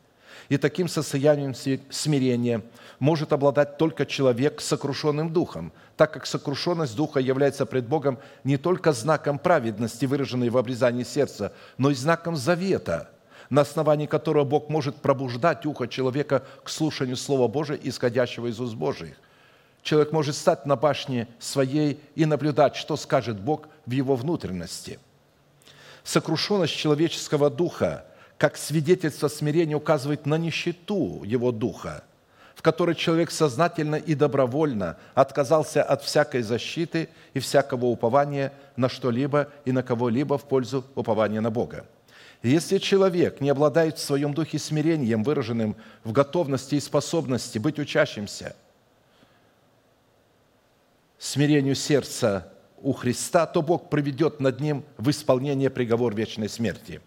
[0.49, 2.62] И таким состоянием смирения
[2.99, 8.57] может обладать только человек с сокрушенным духом, так как сокрушенность духа является пред Богом не
[8.57, 13.11] только знаком праведности, выраженной в обрезании сердца, но и знаком завета,
[13.51, 18.74] на основании которого Бог может пробуждать ухо человека к слушанию Слова Божия, исходящего из уст
[18.74, 19.16] Божьих–
[19.85, 24.99] человек может стать на башне своей и наблюдать, что скажет Бог в его внутренности.
[26.03, 28.05] Сокрушенность человеческого духа,
[28.39, 32.05] как свидетельство смирения, указывает на нищету его духа,
[32.55, 39.49] в которой человек сознательно и добровольно отказался от всякой защиты и всякого упования на что-либо
[39.64, 41.87] и на кого-либо в пользу упования на Бога.
[42.43, 48.55] Если человек не обладает в своем духе смирением, выраженным в готовности и способности быть учащимся–
[51.24, 57.01] смирению сердца у Христа, то Бог проведет над ним в исполнение приговор вечной смерти.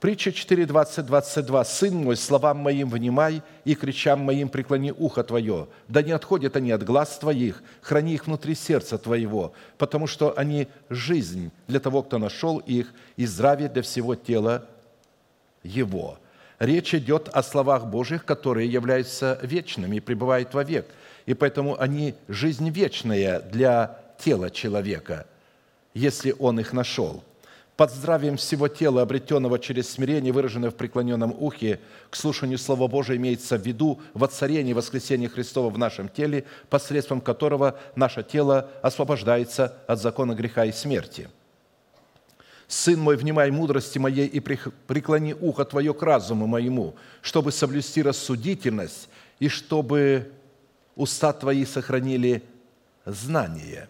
[0.00, 1.64] Притча 4, 20, 22.
[1.64, 6.70] «Сын мой, словам моим внимай, и кричам моим преклони ухо твое, да не отходят они
[6.70, 12.18] от глаз твоих, храни их внутри сердца твоего, потому что они жизнь для того, кто
[12.18, 14.66] нашел их, и здравие для всего тела
[15.62, 16.18] его».
[16.58, 20.86] Речь идет о словах Божьих, которые являются вечными и пребывают вовек–
[21.30, 25.26] и поэтому они жизнь вечная для тела человека,
[25.94, 27.22] если он их нашел.
[27.80, 33.16] Под здравием всего тела, обретенного через смирение, выраженное в преклоненном ухе, к слушанию Слова Божия
[33.16, 39.98] имеется в виду воцарение воскресения Христова в нашем теле, посредством которого наше тело освобождается от
[39.98, 41.30] закона греха и смерти.
[42.68, 49.08] Сын мой, внимай мудрости моей и преклони ухо Твое к разуму моему, чтобы соблюсти рассудительность
[49.38, 50.30] и чтобы
[50.96, 52.42] уста Твои сохранили
[53.06, 53.88] знание».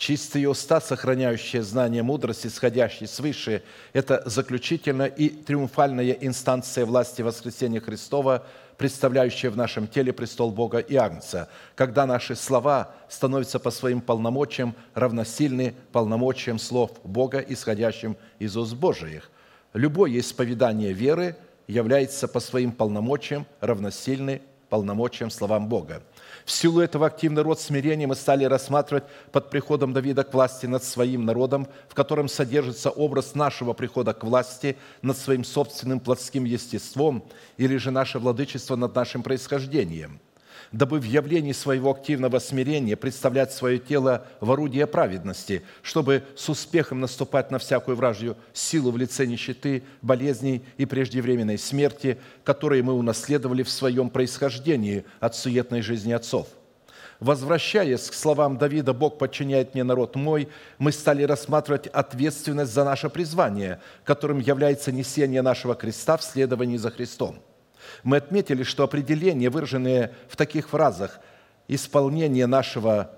[0.00, 8.46] Чистые уста, сохраняющие знание мудрости, исходящие свыше, это заключительная и триумфальная инстанция власти воскресения Христова,
[8.78, 14.74] представляющая в нашем теле престол Бога и Агнца, когда наши слова становятся по своим полномочиям
[14.94, 19.30] равносильны полномочиям слов Бога, исходящим из уст Божиих.
[19.74, 21.36] Любое исповедание веры
[21.66, 24.40] является по своим полномочиям равносильны
[24.70, 26.02] полномочиям словам Бога.
[26.50, 30.82] В силу этого активный род смирения мы стали рассматривать под приходом Давида к власти над
[30.82, 37.22] своим народом, в котором содержится образ нашего прихода к власти над своим собственным плотским естеством
[37.56, 40.20] или же наше владычество над нашим происхождением–
[40.72, 47.00] дабы в явлении своего активного смирения представлять свое тело в орудие праведности, чтобы с успехом
[47.00, 53.62] наступать на всякую вражью силу в лице нищеты, болезней и преждевременной смерти, которые мы унаследовали
[53.62, 56.46] в своем происхождении от суетной жизни отцов–
[57.20, 60.48] Возвращаясь к словам Давида «Бог подчиняет мне народ мой»,
[60.78, 66.90] мы стали рассматривать ответственность за наше призвание, которым является несение нашего креста в следовании за
[66.90, 67.42] Христом.
[68.02, 71.20] Мы отметили, что определения, выраженные в таких фразах
[71.68, 73.10] «исполнение нашего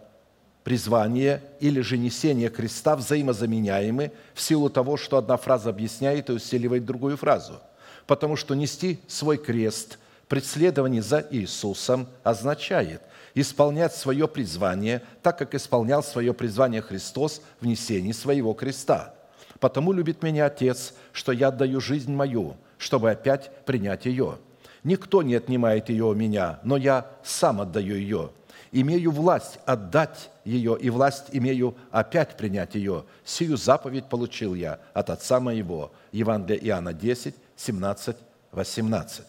[0.64, 6.84] призвания» или же «несение креста» взаимозаменяемы в силу того, что одна фраза объясняет и усиливает
[6.84, 7.60] другую фразу.
[8.06, 9.98] Потому что нести свой крест–
[10.32, 13.02] преследование за Иисусом означает
[13.34, 19.14] исполнять свое призвание, так как исполнял свое призвание Христос в несении своего креста.
[19.60, 24.38] «Потому любит меня Отец, что я отдаю жизнь мою, чтобы опять принять ее.
[24.84, 28.30] Никто не отнимает ее у меня, но я сам отдаю ее.
[28.72, 33.04] Имею власть отдать ее, и власть имею опять принять ее.
[33.24, 35.92] Сию заповедь получил я от Отца моего».
[36.10, 38.16] Евангелие Иоанна 10, 17,
[38.50, 39.26] 18.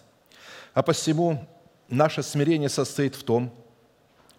[0.74, 1.45] А посему
[1.88, 3.54] наше смирение состоит в том,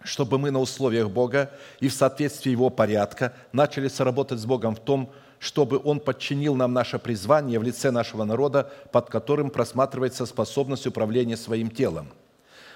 [0.03, 4.79] чтобы мы на условиях Бога и в соответствии Его порядка начали соработать с Богом в
[4.79, 5.11] том,
[5.45, 11.37] чтобы Он подчинил нам наше призвание в лице нашего народа, под которым просматривается способность управления
[11.37, 12.07] своим телом.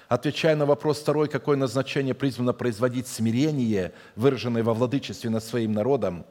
[0.06, 6.24] Отвечая на вопрос второй, какое назначение призвано производить смирение, выраженное во владычестве над своим народом,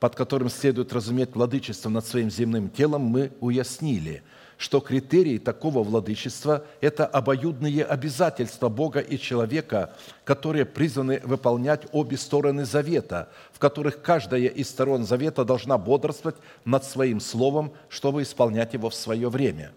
[0.00, 4.22] под которым следует разуметь владычество над своим земным телом, мы уяснили–
[4.64, 9.94] что критерий такого владычества– это обоюдные обязательства Бога и человека,
[10.24, 16.82] которые призваны выполнять обе стороны завета, в которых каждая из сторон завета должна бодрствовать над
[16.82, 19.72] своим словом, чтобы исполнять его в свое время.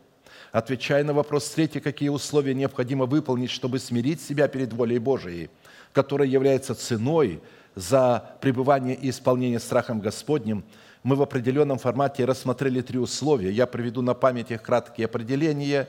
[0.53, 5.49] Отвечая на вопрос третий, какие условия необходимо выполнить, чтобы смирить себя перед волей Божией,
[5.91, 7.41] которая является ценой
[7.75, 10.63] за пребывание и исполнение страхом Господним–
[11.08, 13.49] мы в определенном формате рассмотрели три условия.
[13.49, 15.88] Я приведу на память их краткие определения,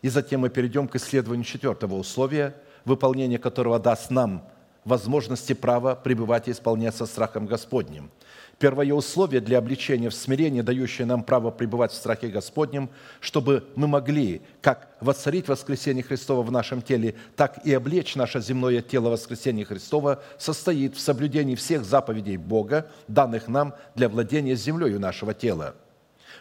[0.00, 2.54] и затем мы перейдем к исследованию четвертого условия,
[2.86, 4.42] выполнение которого даст нам
[4.86, 8.10] возможности права пребывать и исполняться страхом Господним–
[8.58, 12.88] Первое условие для обличения в смирении, дающее нам право пребывать в страхе Господнем,
[13.20, 18.80] чтобы мы могли как воцарить воскресение Христова в нашем теле, так и облечь наше земное
[18.80, 25.34] тело воскресения Христова, состоит в соблюдении всех заповедей Бога, данных нам для владения землей нашего
[25.34, 25.74] тела.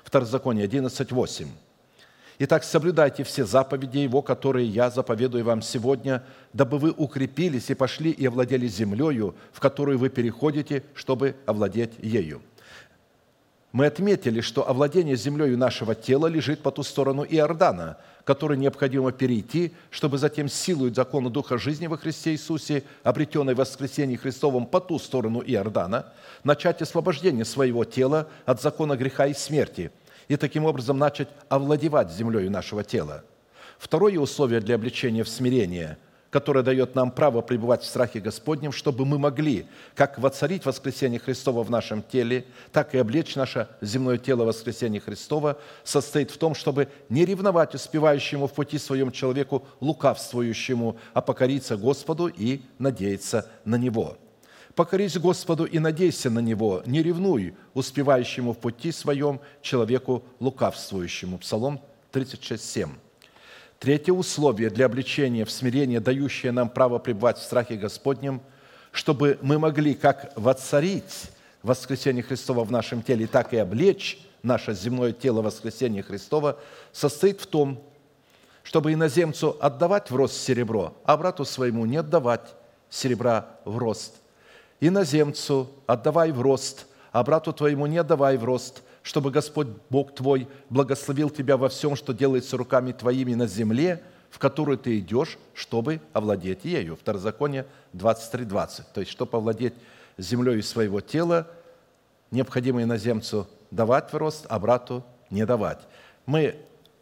[0.03, 1.47] Второзаконие 11, 8.
[2.39, 8.09] Итак, соблюдайте все заповеди Его, которые я заповедую вам сегодня, дабы вы укрепились и пошли
[8.09, 12.41] и овладели землею, в которую вы переходите, чтобы овладеть ею».
[13.71, 19.73] Мы отметили, что овладение землею нашего тела лежит по ту сторону Иордана, который необходимо перейти,
[19.89, 24.99] чтобы затем силой закона Духа жизни во Христе Иисусе, обретенной в воскресении Христовом по ту
[24.99, 26.05] сторону Иордана,
[26.43, 29.91] начать освобождение своего тела от закона греха и смерти–
[30.33, 33.23] и таким образом начать овладевать землей нашего тела.
[33.77, 35.97] Второе условие для обличения в смирение,
[36.31, 41.63] которое дает нам право пребывать в страхе Господнем, чтобы мы могли как воцарить воскресение Христова
[41.63, 46.87] в нашем теле, так и облечь наше земное тело воскресения Христова, состоит в том, чтобы
[47.09, 54.17] не ревновать успевающему в пути своем человеку, лукавствующему, а покориться Господу и надеяться на Него–
[54.75, 61.37] Покорись Господу и надейся на Него, не ревнуй успевающему в пути своем человеку лукавствующему».
[61.37, 61.79] Псалом
[62.11, 62.89] 36, 7.
[63.77, 68.41] Третье условие для обличения в смирение, дающее нам право пребывать в страхе Господнем,
[68.91, 71.29] чтобы мы могли как воцарить
[71.61, 76.59] воскресение Христова в нашем теле, так и облечь наше земное тело воскресения Христова,
[76.91, 77.83] состоит в том,
[78.63, 82.55] чтобы иноземцу отдавать в рост серебро, а брату своему не отдавать
[82.89, 84.22] серебра в рост
[84.79, 90.47] Иноземцу отдавай в рост, а брату твоему не давай в рост, чтобы Господь Бог твой
[90.69, 96.01] благословил тебя во всем, что делается руками твоими на земле, в которую ты идешь, чтобы
[96.11, 96.95] овладеть ею».
[96.95, 98.83] Второзаконие 23.20.
[98.93, 99.73] То есть, чтобы овладеть
[100.17, 101.47] землей своего тела,
[102.31, 105.79] необходимо иноземцу давать в рост, а брату не давать.
[106.25, 106.55] Мы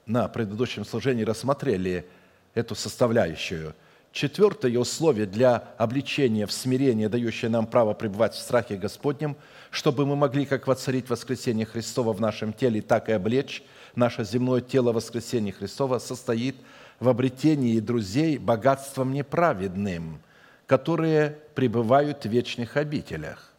[0.05, 2.05] на предыдущем служении рассмотрели
[2.53, 3.73] эту составляющую.
[4.11, 9.37] Четвертое условие для обличения в смирение, дающее нам право пребывать в страхе Господнем,
[9.69, 13.63] чтобы мы могли как воцарить воскресение Христова в нашем теле, так и облечь
[13.95, 16.55] наше земное тело воскресения Христова, состоит
[16.99, 20.21] в обретении друзей богатством неправедным,
[20.67, 23.51] которые пребывают в вечных обителях.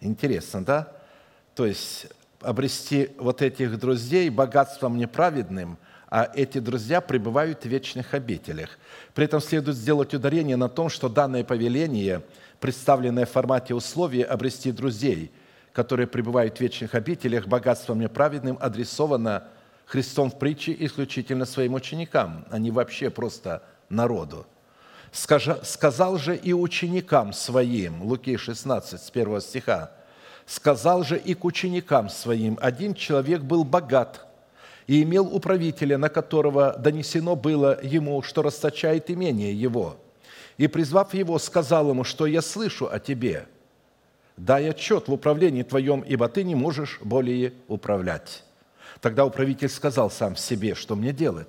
[0.00, 0.92] Интересно, да?
[1.54, 2.06] То есть
[2.40, 5.78] обрести вот этих друзей богатством неправедным,
[6.14, 8.78] а эти друзья пребывают в вечных обителях.
[9.14, 12.22] При этом следует сделать ударение на том, что данное повеление,
[12.60, 15.32] представленное в формате условия обрести друзей,
[15.72, 19.48] которые пребывают в вечных обителях, богатством неправедным, адресовано
[19.86, 24.46] Христом в притче исключительно своим ученикам, а не вообще просто народу.
[25.10, 29.90] «Сказал же и ученикам своим» Луки 16, с 1 стиха,
[30.46, 34.28] Сказал же и к ученикам своим, один человек был богат
[34.86, 39.96] и имел управителя, на которого донесено было ему, что расточает имение его.
[40.56, 43.46] И, призвав его, сказал ему, что я слышу о тебе.
[44.36, 48.44] Дай отчет в управлении твоем, ибо ты не можешь более управлять.
[49.00, 51.48] Тогда управитель сказал сам себе, что мне делать?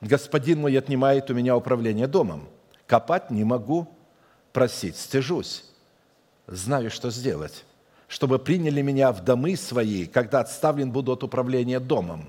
[0.00, 2.48] Господин мой отнимает у меня управление домом.
[2.86, 3.88] Копать не могу,
[4.52, 5.64] просить стыжусь.
[6.46, 7.64] Знаю, что сделать
[8.08, 12.28] чтобы приняли меня в домы свои, когда отставлен буду от управления домом.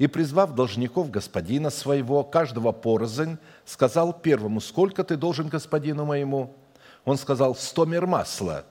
[0.00, 3.36] И, призвав должников господина своего, каждого порознь,
[3.66, 6.54] сказал первому, сколько ты должен господину моему?
[7.04, 8.64] Он сказал, сто мер масла.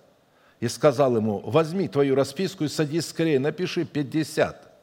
[0.59, 4.73] И сказал ему, возьми твою расписку и садись скорее, напиши пятьдесят.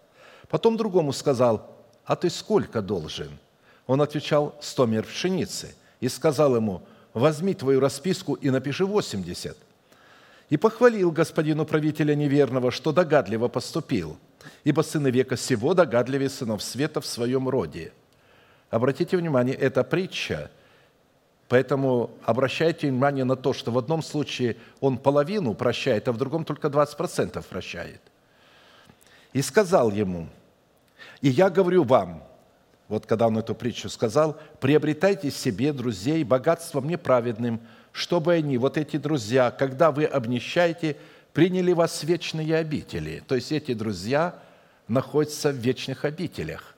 [0.49, 1.69] Потом другому сказал,
[2.05, 3.41] а ты сколько должен?
[3.89, 5.75] Он отвечал, сто мер пшеницы.
[5.99, 6.83] И сказал ему,
[7.13, 9.59] возьми твою расписку и напиши восемьдесят
[10.49, 14.17] и похвалил господину правителя неверного, что догадливо поступил,
[14.65, 17.93] ибо сыны века сего догадливее сынов света в своем роде».
[18.71, 20.51] Обратите внимание, это притча,
[21.49, 26.45] поэтому обращайте внимание на то, что в одном случае он половину прощает, а в другом
[26.45, 28.01] только 20% прощает.
[29.33, 30.29] И сказал ему,
[31.21, 32.25] «И я говорю вам,
[32.89, 37.61] вот когда он эту притчу сказал, приобретайте себе друзей богатством неправедным,
[37.93, 40.97] чтобы они, вот эти друзья, когда вы обнищаете,
[41.37, 43.23] приняли вас вечные обители.
[43.29, 44.39] То есть эти друзья
[44.89, 46.75] находятся в вечных обителях.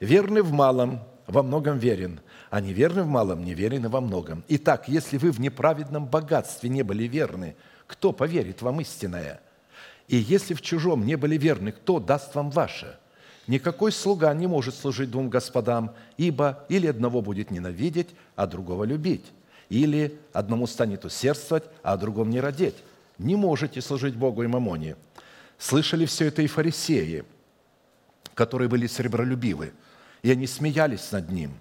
[0.00, 4.44] Верный в малом, во многом верен, а неверный в малом, неверен и во многом.
[4.48, 7.54] Итак, если вы в неправедном богатстве не были верны,
[7.86, 9.42] кто поверит вам истинное?
[10.08, 12.98] И если в чужом не были верны, кто даст вам ваше?
[13.46, 19.26] Никакой слуга не может служить двум господам, ибо или одного будет ненавидеть, а другого любить
[19.68, 22.76] или одному станет усердствовать, а о другом не родить.
[23.18, 24.96] Не можете служить Богу и мамоне.
[25.58, 27.24] Слышали все это и фарисеи,
[28.34, 29.72] которые были сребролюбивы,
[30.22, 31.54] и они смеялись над ним.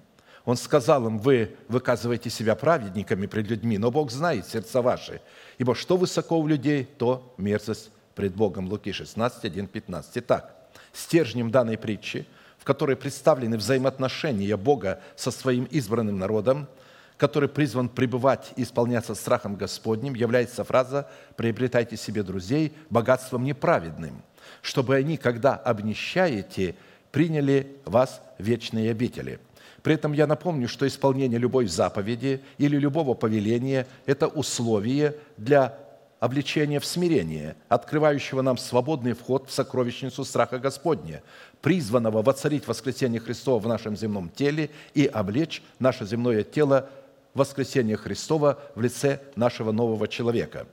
[0.43, 5.21] Он сказал им, вы выказываете себя праведниками пред людьми, но Бог знает сердца ваши,
[5.57, 8.67] ибо что высоко у людей, то мерзость пред Богом.
[8.67, 10.17] Луки 16, 1, 15.
[10.17, 10.55] Итак,
[10.93, 12.27] стержнем данной притчи,
[12.59, 16.67] в которой представлены взаимоотношения Бога со своим избранным народом–
[17.18, 24.22] который призван пребывать и исполняться страхом Господним, является фраза «приобретайте себе друзей богатством неправедным,
[24.61, 26.76] чтобы они, когда обнищаете,
[27.11, 29.39] приняли вас вечные обители».
[29.82, 35.78] При этом я напомню, что исполнение любой заповеди или любого повеления– это условие для
[36.20, 41.22] обличения в смирение, открывающего нам свободный вход в сокровищницу страха Господня,
[41.61, 46.89] призванного воцарить воскресение Христова в нашем земном теле и облечь наше земное тело
[47.36, 50.65] воскресения Христова в лице нашего нового человека.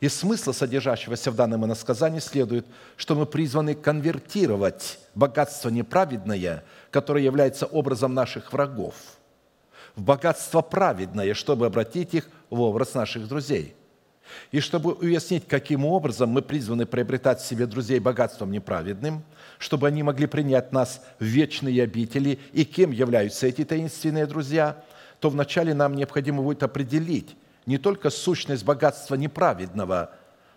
[0.00, 7.66] Из смысла, содержащегося в данном иносказании, следует, что мы призваны конвертировать богатство неправедное, которое является
[7.66, 8.94] образом наших врагов,
[9.94, 13.74] в богатство праведное, чтобы обратить их в образ наших друзей.
[14.50, 19.22] И чтобы уяснить, каким образом мы призваны приобретать себе друзей богатством неправедным,
[19.58, 24.82] чтобы они могли принять нас в вечные обители, и кем являются эти таинственные друзья–
[25.26, 30.12] то вначале нам необходимо будет определить не только сущность богатства неправедного,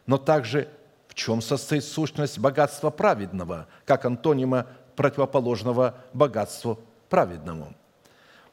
[0.06, 0.68] но также
[1.08, 7.74] в чем состоит сущность богатства праведного, как антонима противоположного богатству праведному.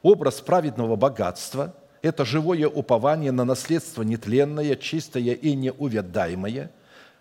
[0.01, 6.71] Образ праведного богатства– это живое упование на наследство нетленное, чистое и неувядаемое,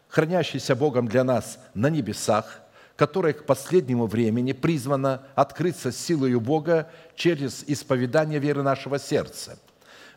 [0.08, 2.62] хранящееся Богом для нас на небесах,
[2.96, 9.58] которое к последнему времени призвано открыться силою Бога через исповедание веры нашего сердца.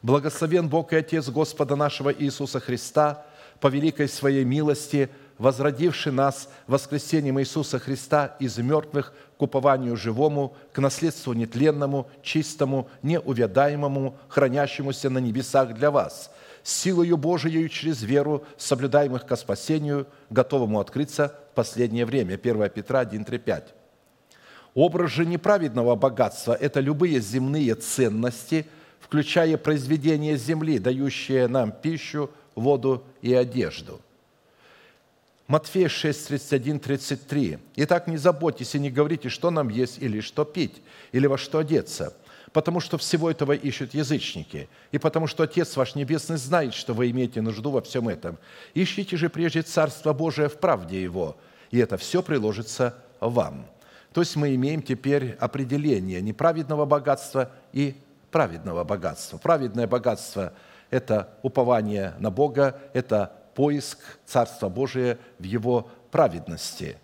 [0.03, 3.25] Благословен Бог и Отец Господа нашего Иисуса Христа,
[3.61, 5.09] по великой своей милости,
[5.39, 14.17] возродивший нас воскресением Иисуса Христа из мертвых к упованию живому, к наследству нетленному, чистому, неувядаемому,
[14.29, 16.31] хранящемуся на небесах для вас,
[16.69, 22.35] силою Божией через веру, соблюдаемых ко спасению, готовому открыться в последнее время.
[22.35, 23.75] 1 Петра 1, 3, 5.
[24.75, 28.67] Образ же неправедного богатства– это любые земные ценности,
[29.01, 34.01] включая произведения земли, дающие нам пищу, воду и одежду–
[35.49, 37.59] Матфея 6, 31, 33.
[37.77, 41.61] «Итак, не заботьтесь и не говорите, что нам есть или что пить, или во что
[41.61, 42.15] одеться,
[42.53, 47.11] потому что всего этого ищут язычники, и потому что Отец ваш Небесный знает, что вы
[47.11, 48.39] имеете нужду во всем этом.
[48.75, 51.37] Ищите же прежде Царство Божие в правде Его,
[51.71, 53.67] и это все приложится вам».
[54.13, 57.95] То есть мы имеем теперь определение неправедного богатства и
[58.31, 59.39] праведного богатства.
[59.39, 60.53] Праведное богатство–
[60.91, 66.99] это упование на Бога, это поиск Царства Божия в его праведности.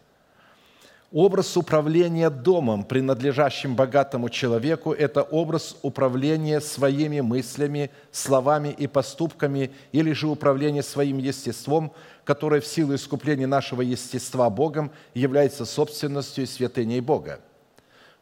[1.15, 10.11] Образ управления домом, принадлежащим богатому человеку, это образ управления своими мыслями, словами и поступками, или
[10.11, 11.93] же управление своим естеством,
[12.25, 17.39] которое в силу искупления нашего естества Богом является собственностью и святыней Бога.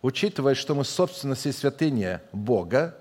[0.03, 2.95] Учитывая, что мы собственность и святыня Бога,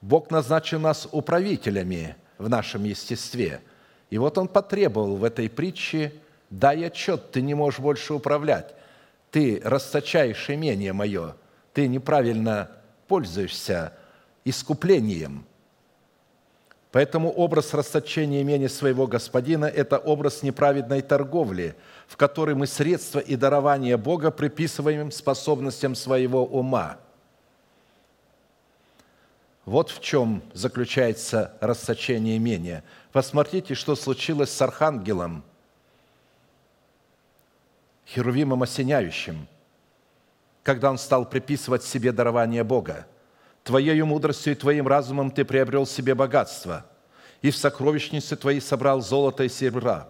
[0.00, 3.60] Бог назначил нас управителями в нашем естестве–
[4.10, 6.12] и вот он потребовал в этой притче,
[6.50, 8.74] дай отчет, ты не можешь больше управлять,
[9.30, 11.36] ты расточаешь имение мое,
[11.72, 12.70] ты неправильно
[13.08, 13.92] пользуешься
[14.44, 15.46] искуплением.
[16.92, 21.74] Поэтому образ расточения имения своего господина– это образ неправедной торговли,
[22.06, 26.98] в которой мы средства и дарования Бога приписываем способностям своего ума–
[29.66, 32.84] вот в чем заключается расточение имения.
[33.12, 35.42] Посмотрите, что случилось с архангелом,
[38.06, 39.48] Херувимом осеняющим,
[40.62, 43.06] когда он стал приписывать себе дарование Бога.
[43.64, 46.86] «Твоею мудростью и твоим разумом ты приобрел себе богатство,
[47.42, 50.08] и в сокровищнице твоей собрал золото и серебра.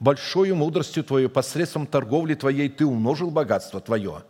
[0.00, 4.24] Большою мудростью твою посредством торговли твоей ты умножил богатство твое,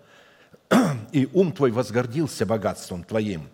[1.12, 3.48] и ум твой возгордился богатством твоим»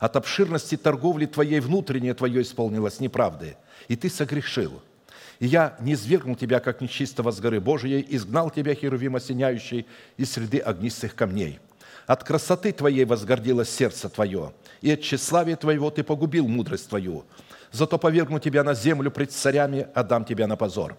[0.00, 4.80] От обширности торговли твоей внутреннее твое исполнилось неправды, и ты согрешил.
[5.40, 9.86] И я не извергнул тебя, как нечистого с горы Божией, изгнал тебя, Херувим осеняющий,
[10.18, 11.58] из среды огнистых камней.
[12.06, 17.24] От красоты твоей возгордилось сердце твое, и от тщеславия твоего ты погубил мудрость твою.
[17.72, 20.96] Зато повергну тебя на землю пред царями, отдам тебя на позор.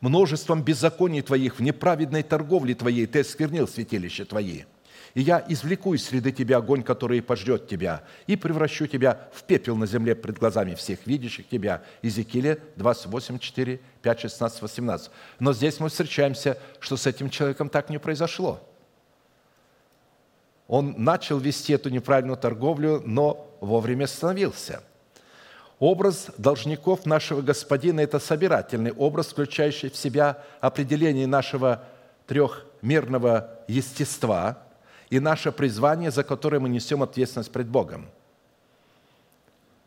[0.00, 4.64] Множеством беззаконий твоих в неправедной торговле твоей ты осквернил святилище твои–
[5.14, 9.76] и я извлеку из среды тебя огонь, который пождет тебя, и превращу тебя в пепел
[9.76, 11.82] на земле пред глазами всех видящих тебя».
[12.02, 15.10] Иезекииля 28, 4, 5, 16, 18.
[15.38, 18.60] Но здесь мы встречаемся, что с этим человеком так не произошло.
[20.68, 24.82] Он начал вести эту неправильную торговлю, но вовремя остановился–
[25.80, 31.84] Образ должников нашего Господина– это собирательный образ, включающий в себя определение нашего
[32.26, 34.58] трехмерного естества,
[35.10, 38.08] и наше призвание, за которое мы несем ответственность пред Богом.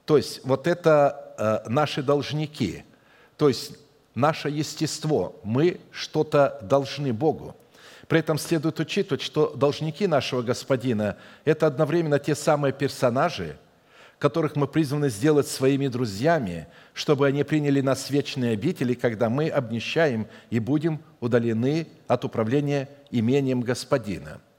[0.06, 2.84] То есть вот это э, наши должники,
[3.38, 3.78] то есть
[4.16, 7.56] наше естество, мы что-то должны Богу.
[8.10, 13.58] При этом следует учитывать, что должники нашего Господина– это одновременно те самые персонажи,
[14.20, 19.48] которых мы призваны сделать своими друзьями, чтобы они приняли нас в вечные обители, когда мы
[19.48, 24.42] обнищаем и будем удалены от управления имением Господина–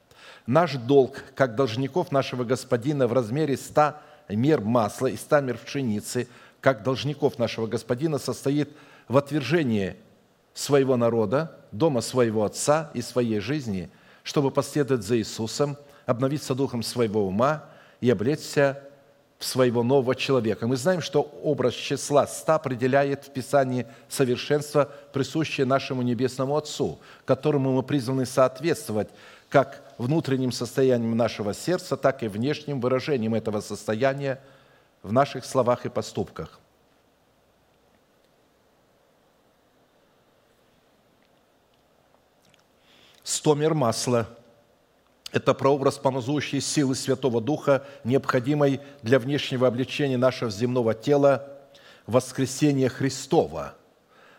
[0.47, 6.27] Наш долг, как должников нашего Господина, в размере ста мер масла и ста мер пшеницы,
[6.61, 8.69] как должников нашего Господина, состоит
[9.07, 9.95] в отвержении
[10.53, 13.89] своего народа, дома своего отца и своей жизни,
[14.23, 17.65] чтобы последовать за Иисусом, обновиться духом своего ума
[17.99, 18.81] и облечься
[19.39, 20.65] в своего нового человека.
[20.65, 27.73] Мы знаем, что образ числа ста определяет в Писании совершенство, присущее нашему Небесному Отцу, которому
[27.73, 29.09] мы призваны соответствовать,
[29.49, 34.41] как внутренним состоянием нашего сердца, так и внешним выражением этого состояния
[35.03, 36.59] в наших словах и поступках.
[43.23, 44.27] Стомер масла
[45.31, 51.47] Это прообраз помазующей силы Святого Духа, необходимой для внешнего обличения нашего земного тела,
[52.07, 53.75] воскресения Христова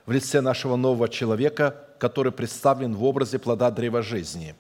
[0.07, 4.54] в лице нашего нового человека, который представлен в образе плода древа жизни.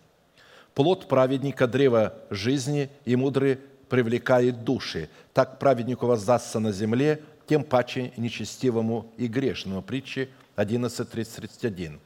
[0.76, 3.58] Плод праведника– древа жизни, и мудрый
[3.88, 5.08] привлекает души.
[5.32, 9.80] Так праведнику воздастся на земле, тем паче нечестивому и грешному.
[9.80, 11.98] Притчи 11.30-31.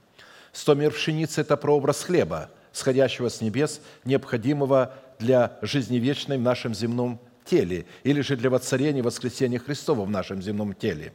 [0.53, 6.73] Сто мер пшеницы– это прообраз хлеба, сходящего с небес, необходимого для жизни вечной в нашем
[6.73, 11.13] земном теле, или же для воцарения воскресения Христова в нашем земном теле.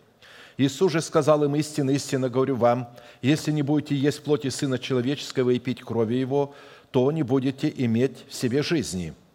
[0.57, 2.89] Иисус же сказал им истинно, истинно говорю вам,
[3.21, 6.55] если не будете есть плоти Сына Человеческого и пить крови Его,
[6.95, 9.13] то не будете иметь в себе жизни–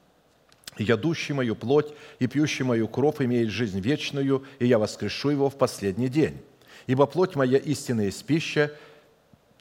[0.78, 5.58] ядущий мою плоть и пьющий мою кровь имеет жизнь вечную, и я воскрешу его в
[5.58, 6.38] последний день.
[6.86, 8.74] Ибо плоть моя истинная есть пища,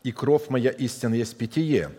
[0.02, 1.92] и кровь моя истинная есть питье.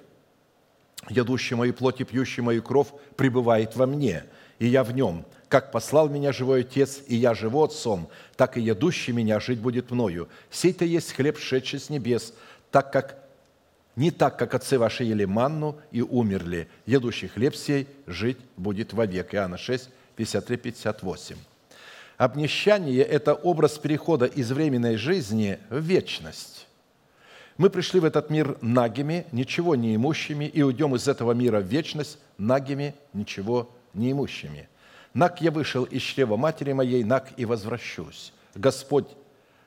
[1.10, 4.24] Ядущий мою плоть и пьющий мою кровь пребывает во мне,
[4.58, 5.26] и я в нем.
[5.48, 9.90] Как послал меня живой Отец, и я живу Отцом, так и ядущий меня жить будет
[9.90, 10.30] мною.
[10.50, 12.32] Сей-то есть хлеб, шедший с небес,
[12.70, 13.29] так как
[14.00, 16.68] не так, как отцы ваши ели манну и умерли.
[16.86, 19.34] Едущий хлеб сей жить будет вовек.
[19.34, 21.36] Иоанна 6, 53, 58.
[22.16, 26.66] Обнищание– это образ перехода из временной жизни в вечность.
[27.58, 31.66] Мы пришли в этот мир нагими, ничего не имущими, и уйдем из этого мира в
[31.66, 34.70] вечность нагими, ничего не имущими.
[35.12, 38.32] Наг я вышел из чрева матери моей, наг и возвращусь.
[38.54, 39.08] Господь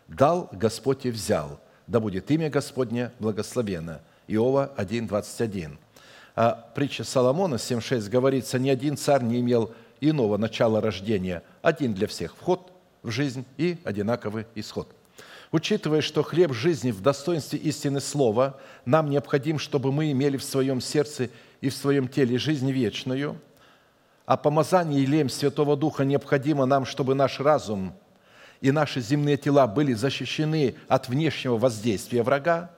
[0.08, 1.60] дал, Господь и взял.
[1.86, 5.78] Да будет имя Господне благословенно– Иова 1.21.
[6.36, 9.72] А притча Соломона 7.6 говорится, ни один царь не имел
[10.02, 12.72] иного начала рождения, один для всех вход
[13.04, 14.88] в жизнь и одинаковый исход.
[15.52, 20.82] Учитывая, что хлеб жизни в достоинстве истины слова нам необходим, чтобы мы имели в своем
[20.82, 21.30] сердце
[21.62, 23.38] и в своем теле жизнь вечную,
[24.26, 27.94] а помазание елеем Святого Духа необходимо нам, чтобы наш разум
[28.62, 32.72] и наши земные тела были защищены от внешнего воздействия врага,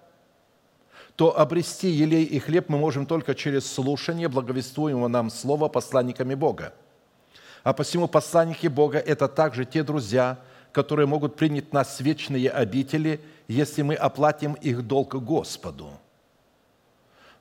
[1.15, 6.73] то обрести елей и хлеб мы можем только через слушание благовествуемого нам слова посланниками Бога.
[7.63, 10.39] А посему посланники Бога– это также те друзья,
[10.71, 15.89] которые могут принять нас в вечные обители, если мы оплатим их долг Господу.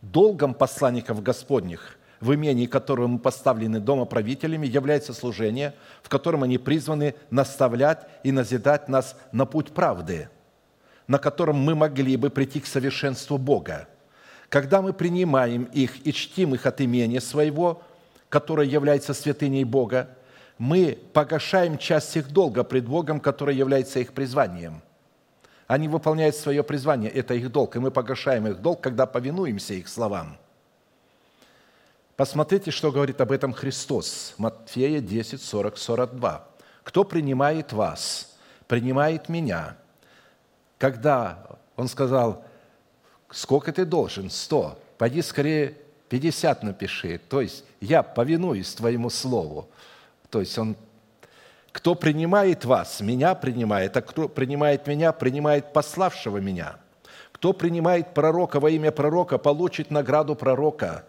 [0.01, 7.15] Долгом посланников Господних, в имении которого мы поставлены домоправителями, является служение, в котором они призваны
[7.31, 10.29] наставлять и назидать нас на путь правды–
[11.07, 13.89] на котором мы могли бы прийти к совершенству Бога.
[14.49, 17.83] Когда мы принимаем их и чтим их от имени своего,
[18.29, 20.09] которое является святыней Бога,
[20.59, 24.83] мы погашаем часть их долга пред Богом, которое является их призванием.
[25.67, 29.89] Они выполняют свое призвание, это их долг, и мы погашаем их долг, когда повинуемся их
[29.89, 30.37] словам.
[32.17, 34.35] Посмотрите, что говорит об этом Христос.
[34.39, 36.49] Матфея 10, 40, 42.
[36.85, 38.37] «Кто принимает вас,
[38.69, 39.77] принимает меня,
[40.85, 41.39] когда
[41.77, 42.45] он сказал,
[43.31, 44.29] сколько ты должен?
[44.29, 44.79] Сто.
[44.99, 45.79] Пойди скорее
[46.11, 47.19] 50 напиши.
[47.27, 49.67] То есть я повинуюсь твоему слову.
[50.29, 50.77] То есть он,
[51.73, 56.77] кто принимает вас, меня принимает, а кто принимает меня, принимает пославшего меня.
[57.33, 61.07] Кто принимает пророка во имя пророка, получит награду пророка.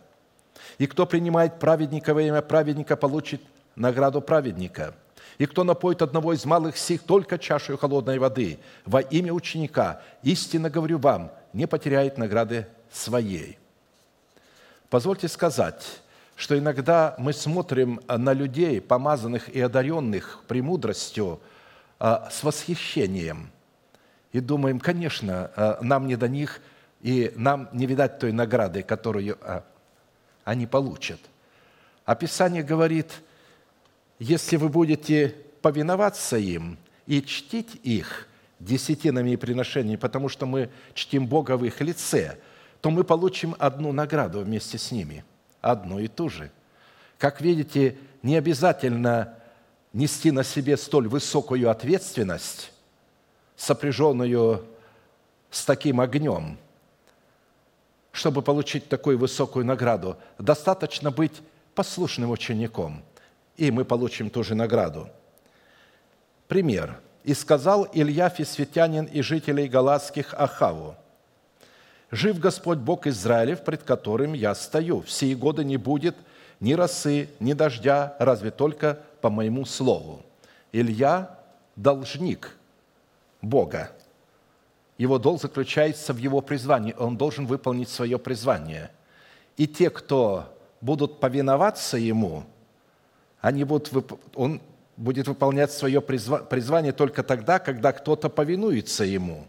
[0.78, 3.42] И кто принимает праведника во имя праведника, получит
[3.76, 4.96] награду праведника.
[5.38, 10.70] И кто напоит одного из малых сих только чашу холодной воды во имя ученика, истинно
[10.70, 13.58] говорю вам, не потеряет награды своей.
[14.90, 16.02] Позвольте сказать,
[16.38, 21.42] что иногда мы смотрим на людей, помазанных и одаренных премудростью,
[21.98, 23.52] а, с восхищением
[24.32, 26.62] и думаем, конечно, а, нам не до них,
[27.02, 29.38] и нам не видать той награды, которую
[30.44, 31.20] они получат.
[32.06, 33.12] А говорит–
[34.20, 38.28] если вы будете повиноваться им и чтить их
[38.60, 42.38] десятинами и приношениями, потому что мы чтим Бога в их лице,
[42.82, 45.26] то мы получим одну награду вместе с ними,
[45.62, 46.52] одну и ту же.
[47.18, 49.36] Как видите, не обязательно
[49.94, 52.72] нести на себе столь высокую ответственность,
[53.56, 54.66] сопряженную
[55.50, 56.58] с таким огнем,
[58.12, 60.18] чтобы получить такую высокую награду.
[60.38, 61.42] Достаточно быть
[61.74, 63.04] послушным учеником–
[63.58, 65.10] и мы получим ту же награду.
[66.48, 67.00] Пример.
[67.24, 70.96] «И сказал Илья Фисветянин и жителей Галатских Ахаву,
[72.12, 75.02] «Жив Господь Бог Израилев, пред которым я стою.
[75.02, 76.16] В сии годы не будет
[76.60, 80.22] ни росы, ни дождя, разве только по моему слову».
[80.72, 81.40] Илья–
[81.76, 82.56] должник
[83.42, 83.92] Бога.
[84.98, 86.96] Его долг заключается в его призвании.
[86.98, 88.92] Он должен выполнить свое призвание.
[89.58, 92.44] И те, кто будут повиноваться Ему,
[93.46, 93.92] они будут,
[94.34, 94.60] он
[94.98, 99.46] будет выполнять свое призвание только тогда, когда кто-то повинуется Ему.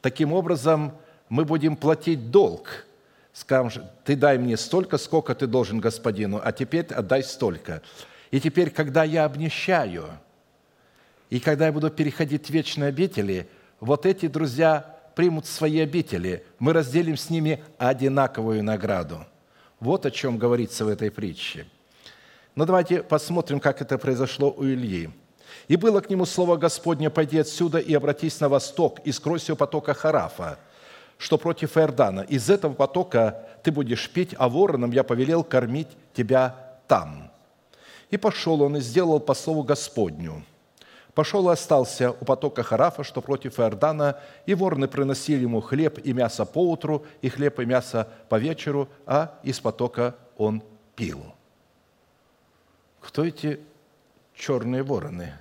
[0.00, 0.92] Таким образом,
[1.28, 2.86] мы будем платить долг.
[3.32, 7.82] Скажем, ты дай мне столько, сколько ты должен господину, а теперь отдай столько.
[8.30, 10.06] И теперь, когда я обнищаю,
[11.30, 13.48] и когда я буду переходить в вечные обители,
[13.80, 19.26] вот эти друзья примут свои обители, мы разделим с ними одинаковую награду.
[19.80, 21.66] Вот о чем говорится в этой притче.
[22.54, 25.10] Но давайте посмотрим, как это произошло у Ильи.
[25.68, 29.56] «И было к нему слово Господне, пойди отсюда и обратись на восток, и скройся у
[29.56, 30.58] потока Харафа,
[31.18, 32.20] что против Иордана.
[32.20, 36.56] Из этого потока ты будешь пить, а вороном я повелел кормить тебя
[36.88, 37.30] там».
[38.10, 40.44] И пошел он и сделал по слову Господню.
[41.14, 46.12] Пошел и остался у потока Харафа, что против Иордана, и вороны приносили ему хлеб и
[46.12, 50.62] мясо по утру, и хлеб и мясо по вечеру, а из потока он
[50.96, 51.22] пил.
[53.00, 53.60] Кто эти
[54.34, 55.34] черные вороны?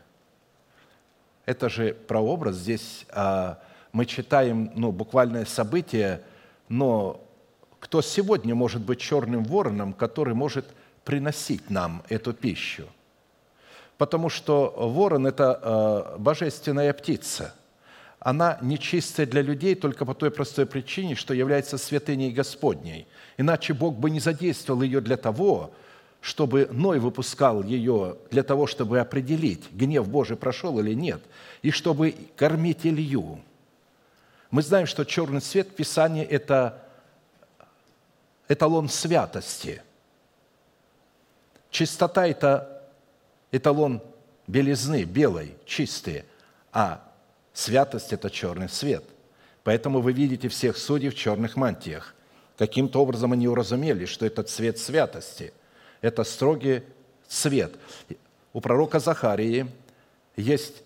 [1.45, 2.55] Это же прообраз.
[2.55, 3.59] Здесь а,
[3.91, 6.21] мы читаем ну, буквальное событие,
[6.67, 7.21] но
[7.79, 10.65] кто сегодня может быть черным вороном, который может
[11.03, 12.87] приносить нам эту пищу–
[13.99, 17.53] потому что ворон– это э, божественная птица.
[18.19, 23.07] Она нечистая для людей только по той простой причине, что является святыней Господней.
[23.37, 25.71] Иначе Бог бы не задействовал ее для того,
[26.21, 31.21] чтобы Ной выпускал ее для того, чтобы определить, гнев Божий прошел или нет,
[31.61, 33.39] и чтобы кормить Илью.
[34.51, 36.83] Мы знаем, что черный цвет в Писании– это
[38.47, 39.81] эталон святости.
[41.69, 42.83] Чистота– это
[43.51, 44.01] эталон
[44.47, 46.25] белизны, белой, чистой,
[46.71, 47.07] а
[47.53, 49.03] святость– это черный цвет.
[49.63, 52.15] Поэтому вы видите всех судей в черных мантиях.
[52.57, 55.53] Каким-то образом они уразумели, что это цвет святости.
[56.01, 56.83] Это строгий
[57.27, 57.75] цвет.
[58.53, 59.67] У пророка Захарии
[60.35, 60.83] есть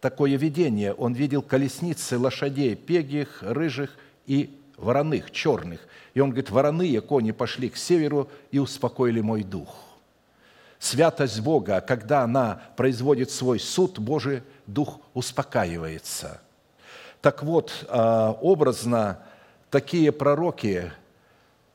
[0.00, 0.92] такое видение.
[0.92, 3.96] Он видел колесницы лошадей, пегих, рыжих
[4.26, 5.80] и вороных, черных.
[6.14, 9.76] И он говорит, вороные кони пошли к северу и успокоили мой дух–
[10.84, 16.40] святость Бога, когда она производит свой суд, Божий Дух успокаивается.
[17.22, 19.20] Так вот, а, образно,
[19.70, 20.92] такие пророки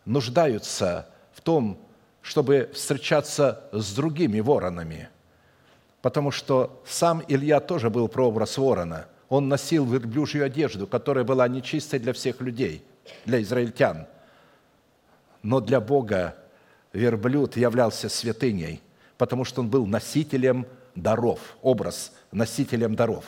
[0.05, 1.79] нуждаются в том,
[2.21, 5.09] чтобы встречаться с другими воронами,
[6.01, 9.07] потому что сам Илья тоже был прообраз ворона.
[9.29, 12.83] Он носил верблюжью одежду, которая была нечистой для всех людей,
[13.25, 14.07] для израильтян.
[15.43, 16.35] Но для Бога
[16.93, 18.81] верблюд являлся святыней–
[19.19, 20.65] потому что он был носителем
[20.95, 23.25] даров, образ носителем даров.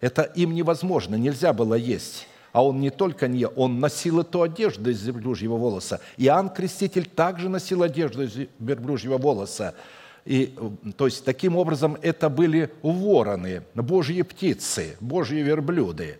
[0.00, 2.26] Это им невозможно, нельзя было есть.
[2.52, 6.00] А он не только не, он носил эту одежду из верблюжьего волоса.
[6.16, 9.74] Иоанн Креститель также носил одежду из верблюжьего волоса.
[10.24, 10.54] И,
[10.96, 16.18] то есть, таким образом, это были вороны, божьи птицы, божьи верблюды.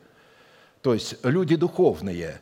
[0.82, 2.40] То есть, люди духовные.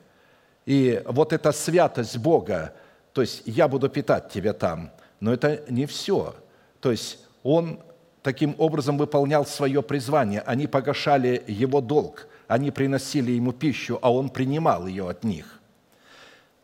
[0.67, 2.75] И вот эта святость Бога,
[3.13, 4.91] то есть, я буду питать тебя там–
[5.21, 6.35] но это не все.
[6.81, 7.81] То есть он
[8.23, 10.41] таким образом выполнял свое призвание.
[10.41, 15.61] Они погашали его долг, они приносили ему пищу, а он принимал ее от них.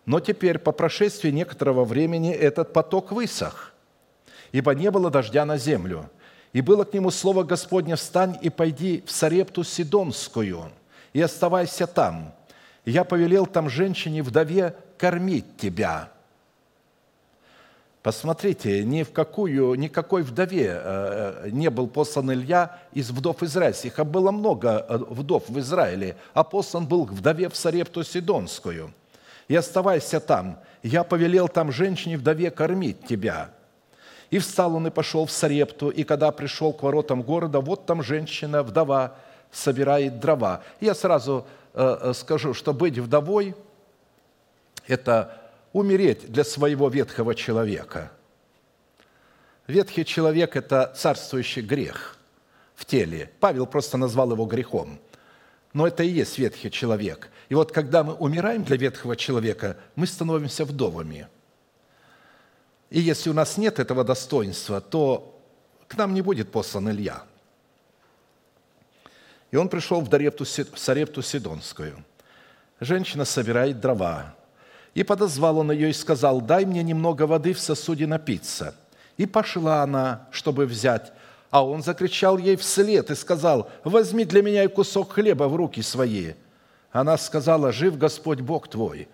[0.06, 3.72] Но теперь, по прошествии некоторого времени, этот поток высох,
[4.50, 6.10] ибо не было дождя на землю.
[6.52, 10.70] И было к нему слово Господне, «Встань и пойди в Сарепту Сидонскую,
[11.12, 12.34] и оставайся там.
[12.84, 16.13] Я повелел там женщине-вдове кормить тебя».
[18.04, 24.04] Посмотрите, ни в какую, никакой вдове э, не был послан Илья из вдов израильских, а
[24.04, 28.92] было много э, вдов в Израиле, а послан был к вдове в Сарепту Сидонскую.
[29.48, 33.48] «И оставайся там, я повелел там женщине-вдове кормить тебя».
[34.28, 38.02] И встал он и пошел в Сарепту, и когда пришел к воротам города, вот там
[38.02, 39.14] женщина-вдова
[39.50, 40.62] собирает дрова.
[40.78, 43.54] Я сразу э, скажу, что быть вдовой–
[44.86, 45.43] это
[45.74, 48.12] умереть для своего ветхого человека.
[49.66, 52.16] Ветхий человек– это царствующий грех
[52.76, 53.30] в теле.
[53.40, 55.00] Павел просто назвал его грехом.
[55.72, 57.28] Но это и есть ветхий человек.
[57.48, 61.26] И вот когда мы умираем для ветхого человека, мы становимся вдовами.
[62.90, 65.40] И если у нас нет этого достоинства, то
[65.88, 67.24] к нам не будет послан Илья.
[69.50, 72.04] И он пришел в Дарепту, Сарепту Сидонскую.
[72.78, 74.36] Женщина собирает дрова,
[74.94, 78.74] и подозвал он ее и сказал, дай мне немного воды в сосуде напиться.
[79.16, 81.12] И пошла она, чтобы взять.
[81.50, 85.82] А он закричал ей вслед и сказал, возьми для меня и кусок хлеба в руки
[85.82, 86.32] свои.
[86.90, 89.08] Она сказала, жив Господь Бог твой.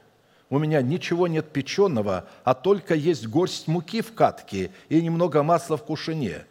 [0.51, 5.77] у меня ничего нет печеного, а только есть горсть муки в катке и немного масла
[5.77, 6.45] в кушине.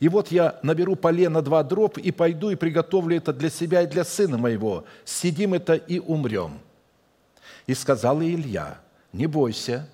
[0.00, 3.86] И вот я наберу полено два дроб и пойду и приготовлю это для себя и
[3.86, 4.84] для сына моего.
[5.04, 6.60] Сидим это и умрем».
[7.66, 8.78] И сказал Илья,
[9.12, 9.88] «Не бойся,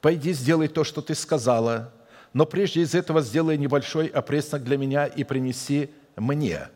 [0.00, 1.92] пойди сделай то, что ты сказала,
[2.32, 6.68] но прежде из этого сделай небольшой опреснок для меня и принеси мне».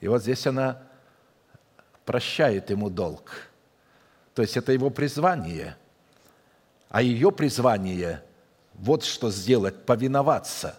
[0.00, 0.82] И вот здесь она
[2.04, 3.48] прощает ему долг.
[4.34, 5.76] То есть это его призвание.
[6.88, 8.22] А ее призвание–
[8.74, 10.78] вот что сделать– повиноваться.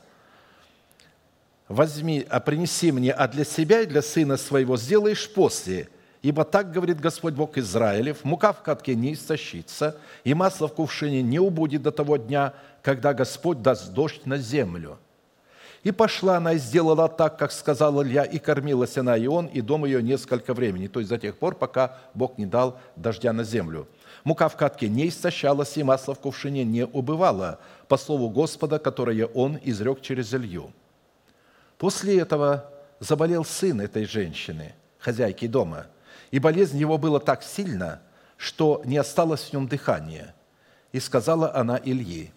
[1.68, 5.90] «Возьми, а принеси мне, а для себя и для сына своего сделаешь после,
[6.22, 11.22] ибо так говорит Господь Бог Израилев, мука в катке не истощится, и масло в кувшине
[11.22, 14.98] не убудет до того дня, когда Господь даст дождь на землю».
[15.84, 19.62] И пошла она и сделала так, как сказал Илья, и кормилась она и он, и
[19.62, 23.46] дом ее несколько времени, то есть до тех пор, пока Бог не дал дождя на
[23.46, 23.88] землю.
[24.26, 29.26] Мука в катке не истощалась, и масло в кувшине не убывало, по слову Господа, которое
[29.28, 30.74] он изрек через Илью.
[31.78, 32.70] После этого
[33.00, 35.88] заболел сын этой женщины, хозяйки дома,
[36.32, 38.02] и болезнь его была так сильна,
[38.38, 40.36] что не осталось в нем дыхания.
[40.92, 42.32] И сказала она Ильи,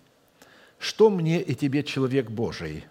[0.78, 2.84] «Что мне и тебе, человек Божий?»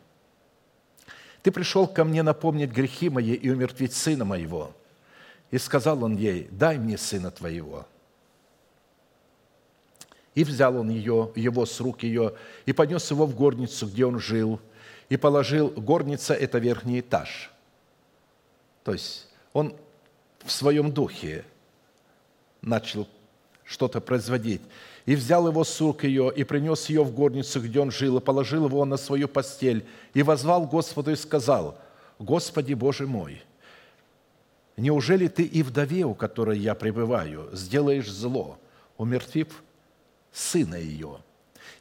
[1.44, 4.74] Ты пришел ко мне напомнить грехи мои и умертвить сына моего.
[5.50, 7.88] И сказал он ей, дай мне сына твоего.
[10.36, 14.20] И взял он ее, его с рук ее, и понес его в горницу, где он
[14.20, 14.62] жил,
[15.10, 17.52] и положил, горница– это верхний этаж.
[18.84, 19.76] То есть он
[20.44, 21.46] в своем духе
[22.62, 23.08] начал
[23.64, 24.62] что-то производить
[25.06, 28.22] и взял его с рук ее, и принес ее в горницу, где он жил, и
[28.22, 31.78] положил его на свою постель, и возвал Господу и сказал,
[32.20, 33.42] «Господи Боже мой,
[34.78, 38.60] неужели ты и вдове, у которой я пребываю, сделаешь зло,
[38.98, 39.64] умертвив
[40.32, 41.18] сына ее?»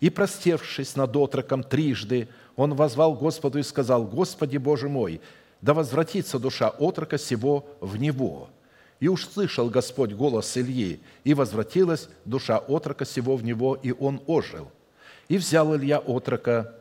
[0.01, 5.21] И, простевшись над отроком трижды, он возвал Господу и сказал, «Господи Боже мой,
[5.63, 8.49] да возвратится душа отрока сего в него,
[9.01, 14.23] и уж слышал Господь голос Ильи, и возвратилась душа отрока сего в него, и он
[14.27, 14.71] ожил.
[15.29, 16.75] И взял Илья отрока,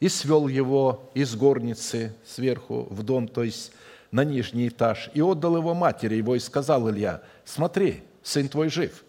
[0.00, 3.72] и свел его из горницы сверху в дом, то есть
[4.10, 9.04] на нижний этаж, и отдал его матери его, и сказал Илья, смотри, сын твой жив.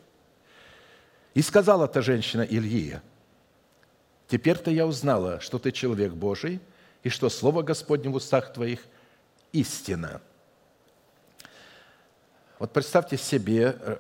[1.33, 2.99] И сказала эта женщина Ильи,
[4.29, 6.61] теперь-то я узнала, что ты человек Божий,
[7.03, 8.79] и что Слово Господне в устах твоих
[9.53, 10.21] истина–
[12.63, 13.97] вот представьте себе, э,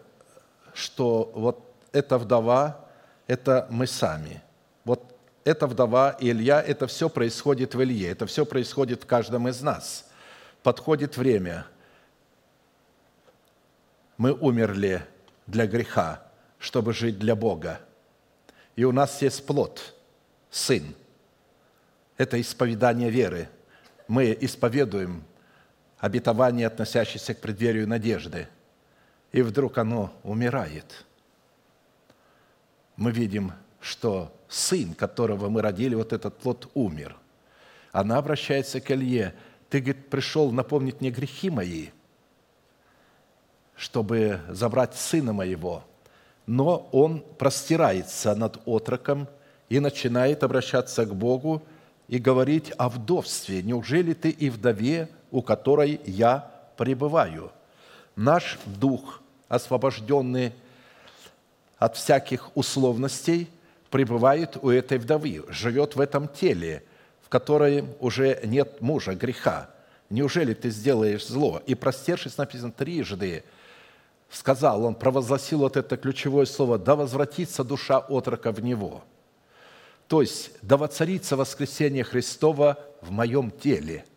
[0.73, 2.87] что вот эта вдова–
[3.27, 4.41] это мы сами.
[4.85, 5.03] Вот
[5.43, 9.61] эта вдова и Илья– это все происходит в Илье, это все происходит в каждом из
[9.61, 10.09] нас.
[10.61, 11.65] Подходит время.
[14.15, 15.05] Мы умерли
[15.45, 16.23] для греха,
[16.57, 17.81] чтобы жить для Бога.
[18.77, 19.93] И у нас есть плод,
[20.49, 20.95] Сын.
[22.15, 23.49] Это исповедание веры.
[24.07, 25.25] Мы исповедуем
[26.03, 28.49] обетование, относящееся к преддверию надежды,
[29.31, 31.05] и вдруг оно умирает.
[32.97, 37.15] Мы видим, что сын, которого мы родили, вот этот плод умер.
[37.93, 39.33] Она обращается к Илье.
[39.69, 41.87] Ты, говорит, пришел напомнить мне грехи мои,
[43.77, 45.85] чтобы забрать сына моего.
[46.45, 49.29] Но он простирается над отроком
[49.69, 51.63] и начинает обращаться к Богу
[52.09, 53.63] и говорить о вдовстве.
[53.63, 57.51] Неужели ты и вдове у которой я пребываю.
[58.15, 59.19] Наш дух,
[59.49, 60.53] освобожденный
[61.79, 63.49] от всяких условностей,
[63.89, 66.83] пребывает у этой вдовы, живет в этом теле,
[67.23, 69.69] в котором уже нет мужа, греха.
[70.11, 71.63] Неужели ты сделаешь зло?
[71.65, 73.43] И простершись, написано трижды,
[74.29, 79.03] сказал, он провозгласил вот это ключевое слово, да возвратится душа отрока в него.
[80.07, 84.05] То есть, да воцарится воскресение Христова в моем теле–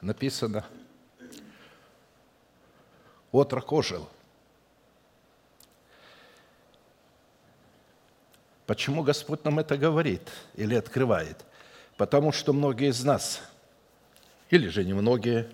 [0.00, 0.64] написано,
[3.32, 4.08] отрок ожил.
[8.66, 10.22] Почему Господь нам это говорит
[10.54, 11.44] или открывает?
[11.96, 13.42] Потому что многие из нас,
[14.48, 15.50] или же не многие,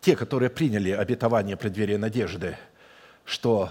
[0.00, 2.56] те, которые приняли обетование преддверия надежды,
[3.24, 3.70] что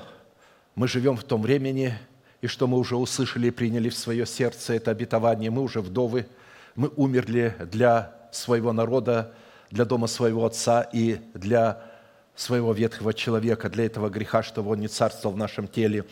[0.76, 1.98] мы живем в том времени,
[2.42, 6.28] и что мы уже услышали и приняли в свое сердце это обетование, мы уже вдовы,
[6.76, 9.34] мы умерли для своего народа,
[9.70, 11.82] для дома своего отца и для
[12.36, 16.06] своего ветхого человека, для этого греха, чтобы он не царствовал в нашем теле.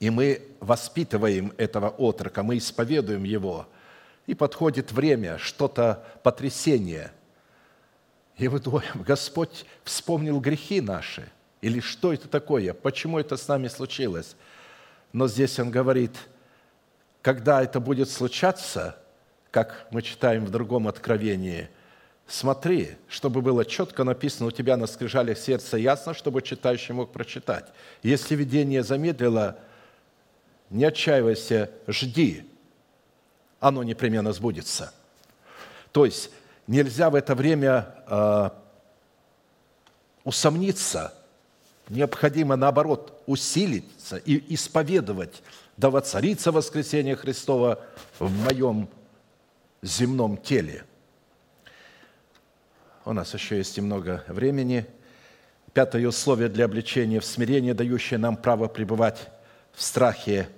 [0.00, 3.66] И мы воспитываем этого отрока, мы исповедуем его.
[4.26, 7.12] И подходит время, что-то потрясение.
[8.36, 11.30] И вы думаем, Господь вспомнил грехи наши.
[11.60, 12.72] Или что это такое?
[12.72, 14.36] Почему это с нами случилось?
[15.12, 16.16] Но здесь Он говорит,
[17.20, 18.96] когда это будет случаться,
[19.50, 21.68] как мы читаем в другом откровении,
[22.26, 27.66] смотри, чтобы было четко написано у тебя на скрижалях сердца ясно, чтобы читающий мог прочитать.
[28.02, 29.58] Если видение замедлило,
[30.70, 32.48] не отчаивайся, жди,
[33.58, 34.94] оно непременно сбудется.
[35.90, 36.30] То есть
[36.68, 38.50] нельзя в это время э,
[40.22, 41.12] усомниться,
[41.88, 45.42] необходимо, наоборот, усилиться и исповедовать,
[45.76, 47.80] да воцарится воскресение Христова
[48.20, 48.88] в моем
[49.82, 50.84] земном теле.
[53.04, 54.86] У нас еще есть немного времени.
[55.72, 59.30] Пятое условие для обличения в смирение, дающее нам право пребывать
[59.72, 60.48] в страхе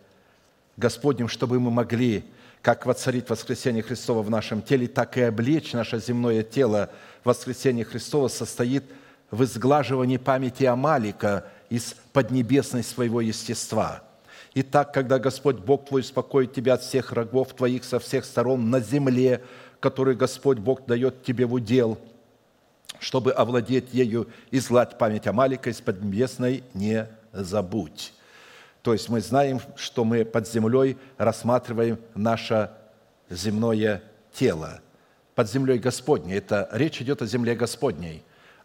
[0.76, 2.24] Господнем, чтобы мы могли
[2.62, 6.90] как воцарить воскресение Христова в нашем теле, так и облечь наше земное тело
[7.24, 8.84] воскресение Христова состоит
[9.30, 14.04] в изглаживании памяти Амалика из поднебесной своего естества.
[14.54, 18.80] Итак, когда Господь Бог твой успокоит тебя от всех врагов твоих со всех сторон на
[18.80, 19.42] земле,
[19.80, 21.98] который Господь Бог дает тебе в удел,
[23.00, 28.12] чтобы овладеть ею, изгладь память Амалика из поднебесной не забудь.
[28.82, 32.70] То есть мы знаем, что мы под землей рассматриваем наше
[33.30, 34.02] земное
[34.34, 34.80] тело.
[35.34, 36.36] Под землей Господней.
[36.36, 38.22] Это речь идет о земле Господней,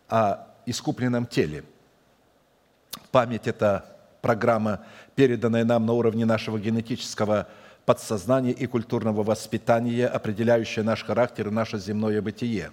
[0.10, 1.64] о искупленном теле.
[3.12, 4.82] Память– это программа,
[5.16, 7.48] переданная нам на уровне нашего генетического
[7.86, 12.72] подсознания и культурного воспитания, определяющая наш характер и наше земное бытие.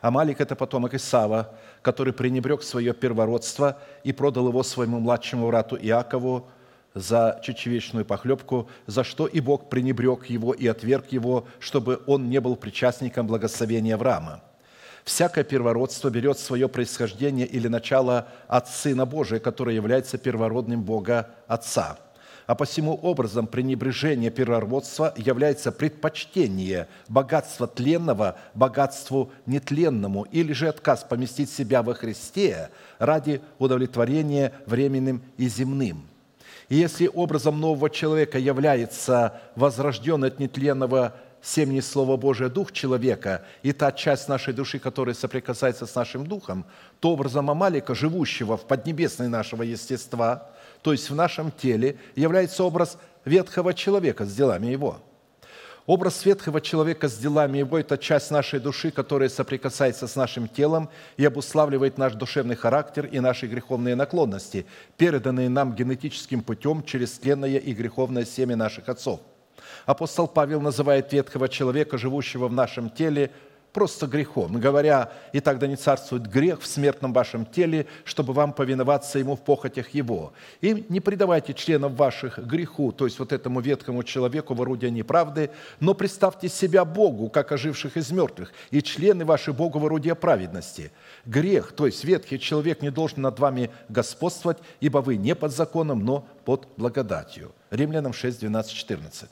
[0.00, 6.48] Амалик– это потомок Исава, который пренебрег свое первородство и продал его своему младшему брату Иакову–
[6.94, 12.40] за чечевечную похлебку, за что и Бог пренебрег его и отверг его, чтобы он не
[12.40, 14.42] был причастником благословения Авраама.
[15.04, 21.98] Всякое первородство берет свое происхождение или начало от Сына Божия, который является первородным Бога Отца.
[22.46, 31.50] А посему образом пренебрежения первородства является предпочтение богатства тленного богатству нетленному или же отказ поместить
[31.50, 36.06] себя во Христе ради удовлетворения временным и земным–
[36.72, 43.72] и если образом нового человека является возрожденный от нетленного семени Слова Божия дух человека и
[43.72, 46.64] та часть нашей души, которая соприкасается с нашим духом,
[47.00, 50.50] то образом Амалика, живущего в поднебесной нашего естества,
[50.82, 55.00] то есть в нашем теле, является образ ветхого человека с делами его–
[55.86, 60.88] Образ ветхого человека с делами его– это часть нашей души, которая соприкасается с нашим телом
[61.16, 64.64] и обуславливает наш душевный характер и наши греховные наклонности,
[64.96, 69.20] переданные нам генетическим путем через тленное и греховное семя наших отцов.
[69.86, 73.30] Апостол Павел называет ветхого человека, живущего в нашем теле,
[73.72, 79.18] просто грехом, говоря, «И тогда не царствует грех в смертном вашем теле, чтобы вам повиноваться
[79.18, 80.32] ему в похотях его.
[80.60, 85.50] И не предавайте членов ваших греху, то есть вот этому ветхому человеку в орудие неправды,
[85.80, 90.92] но представьте себя Богу, как оживших из мертвых, и члены ваши Богу в орудие праведности.
[91.24, 96.04] Грех, то есть ветхий человек не должен над вами господствовать, ибо вы не под законом,
[96.04, 97.52] но под благодатью».
[97.70, 99.30] Римлянам 6, 12, 14.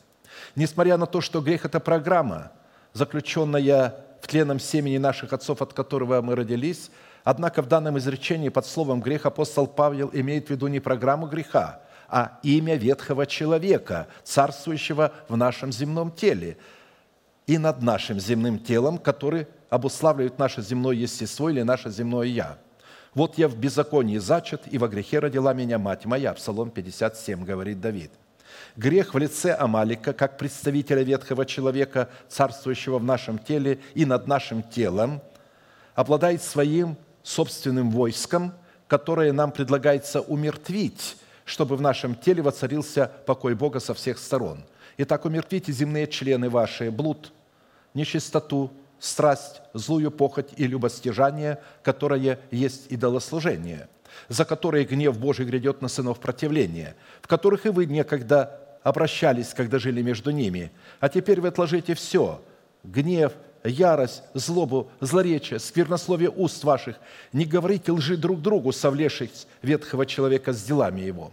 [0.56, 2.52] Несмотря на то, что грех– это программа,
[2.92, 6.90] заключенная в тленном семени наших отцов, от которого мы родились.
[7.24, 11.80] Однако в данном изречении под словом «грех» апостол Павел имеет в виду не программу греха,
[12.08, 16.56] а имя ветхого человека, царствующего в нашем земном теле
[17.46, 22.58] и над нашим земным телом, который обуславливает наше земное естество или наше земное «я».
[23.12, 27.80] «Вот я в беззаконии зачат, и во грехе родила меня мать моя», Псалом 57, говорит
[27.80, 28.12] Давид–
[28.76, 34.62] Грех в лице Амалика, как представителя ветхого человека, царствующего в нашем теле и над нашим
[34.62, 35.20] телом,
[35.94, 38.52] обладает своим собственным войском,
[38.86, 44.64] которое нам предлагается умертвить, чтобы в нашем теле воцарился покой Бога со всех сторон.
[44.98, 47.32] Итак, умертвите земные члены ваши, блуд,
[47.94, 53.88] нечистоту, страсть, злую похоть и любостяжание, которое есть идолослужение–
[54.28, 59.78] за которые гнев Божий грядет на сынов противления, в которых и вы некогда обращались, когда
[59.78, 60.70] жили между ними.
[61.01, 62.41] А теперь вы отложите все–
[62.85, 63.32] гнев,
[63.65, 66.97] ярость, злобу, злоречие, сквернословие уст ваших.
[67.32, 71.31] Не говорите лжи друг другу, совлевшись ветхого человека с делами его.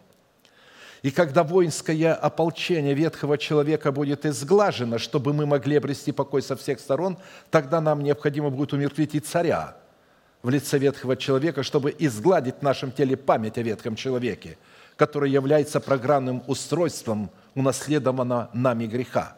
[1.04, 6.80] И когда воинское ополчение ветхого человека будет изглажено, чтобы мы могли обрести покой со всех
[6.80, 7.18] сторон,
[7.52, 9.78] тогда нам необходимо будет умертвить и царя–
[10.48, 14.58] в лице ветхого человека, чтобы изгладить в нашем теле память о ветхом человеке,
[14.96, 19.36] который является программным устройством унаследованного нами греха.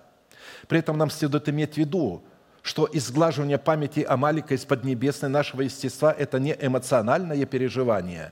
[0.67, 2.21] При этом нам следует иметь в виду,
[2.61, 8.31] что изглаживание памяти Амалика из Поднебесной нашего естества– это не эмоциональное переживание,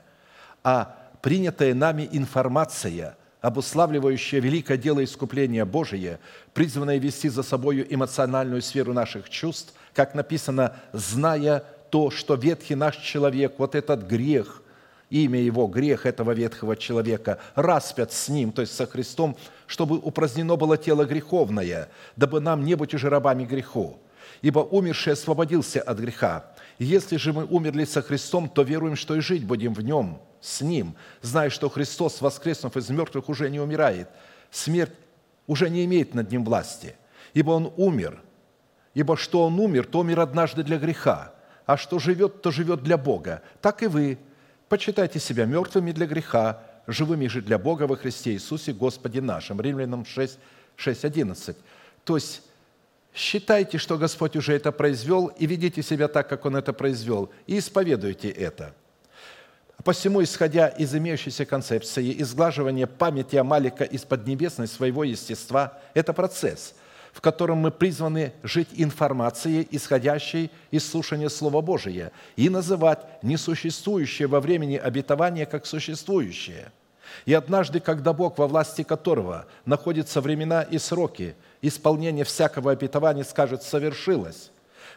[0.62, 6.20] а принятая нами информация, обуславливающая великое дело искупления Божия,
[6.54, 12.96] призванное вести за собою эмоциональную сферу наших чувств, как написано, зная то, что ветхий наш
[12.96, 14.62] человек, вот этот грех,
[15.10, 19.36] имя его, грех этого ветхого человека, распят с ним, то есть со Христом,
[19.66, 23.98] чтобы упразднено было тело греховное, дабы нам не быть уже рабами греху.
[24.42, 26.52] Ибо умерший освободился от греха.
[26.78, 30.60] Если же мы умерли со Христом, то веруем, что и жить будем в Нем, с
[30.60, 34.08] Ним, зная, что Христос, воскреснув из мертвых, уже не умирает.
[34.50, 34.92] Смерть
[35.46, 36.94] уже не имеет над Ним власти,
[37.34, 38.20] ибо Он умер.
[38.94, 41.34] Ибо что Он умер, то умер однажды для греха,
[41.68, 43.42] а что живет, то живет для Бога.
[43.60, 44.16] Так и вы.
[44.70, 49.60] Почитайте себя мертвыми для греха, живыми же для Бога во Христе Иисусе Господе нашим.
[49.60, 50.38] Римлянам 6,
[50.76, 51.56] 6 11.
[52.04, 52.40] То есть
[53.12, 57.58] считайте, что Господь уже это произвел, и ведите себя так, как Он это произвел, и
[57.58, 58.74] исповедуйте это.
[59.84, 66.74] Посему, исходя из имеющейся концепции, изглаживание памяти Амалика из поднебесной своего естества– это процесс,
[67.12, 74.40] в котором мы призваны жить информацией, исходящей из слушания Слова Божия, и называть несуществующее во
[74.40, 76.72] времени обетование как существующее.
[77.26, 83.62] И однажды, когда Бог, во власти которого находятся времена и сроки– исполнение всякого обетования скажет
[83.62, 84.50] «совершилось»,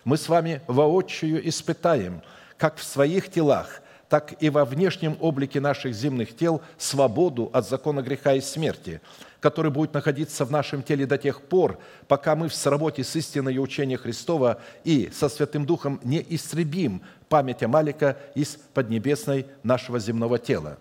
[0.03, 2.21] мы с вами воочию испытаем,
[2.57, 8.01] как в своих телах, так и во внешнем облике наших земных тел свободу от закона
[8.01, 8.99] греха и смерти,
[9.41, 13.57] который будет находиться в нашем теле до тех пор, пока мы в сработе с истиной
[13.57, 20.77] учения Христова и со Святым Духом не истребим память Амалика из поднебесной нашего земного тела.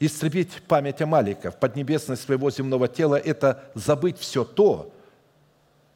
[0.00, 4.92] Истребить память Амалика в поднебесной своего земного тела– это забыть все то,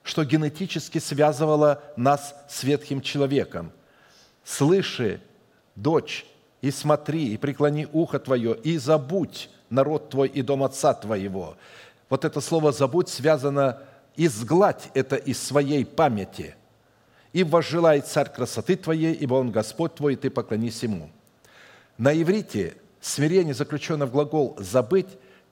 [0.05, 3.73] что генетически связывало нас с ветхим человеком.
[4.45, 5.21] «Слыши,
[5.75, 6.25] дочь,
[6.63, 11.57] и смотри, и преклони ухо твое, и забудь народ твой и дом отца твоего».
[12.09, 13.81] Вот это слово «забудь» связано
[14.17, 16.55] «изгладь это из своей памяти».
[17.33, 21.11] «И возжелает царь красоты твоей, ибо он Господь твой, и ты поклонись ему».
[21.99, 25.09] На иврите смирение, заключенное в глагол «забыть»,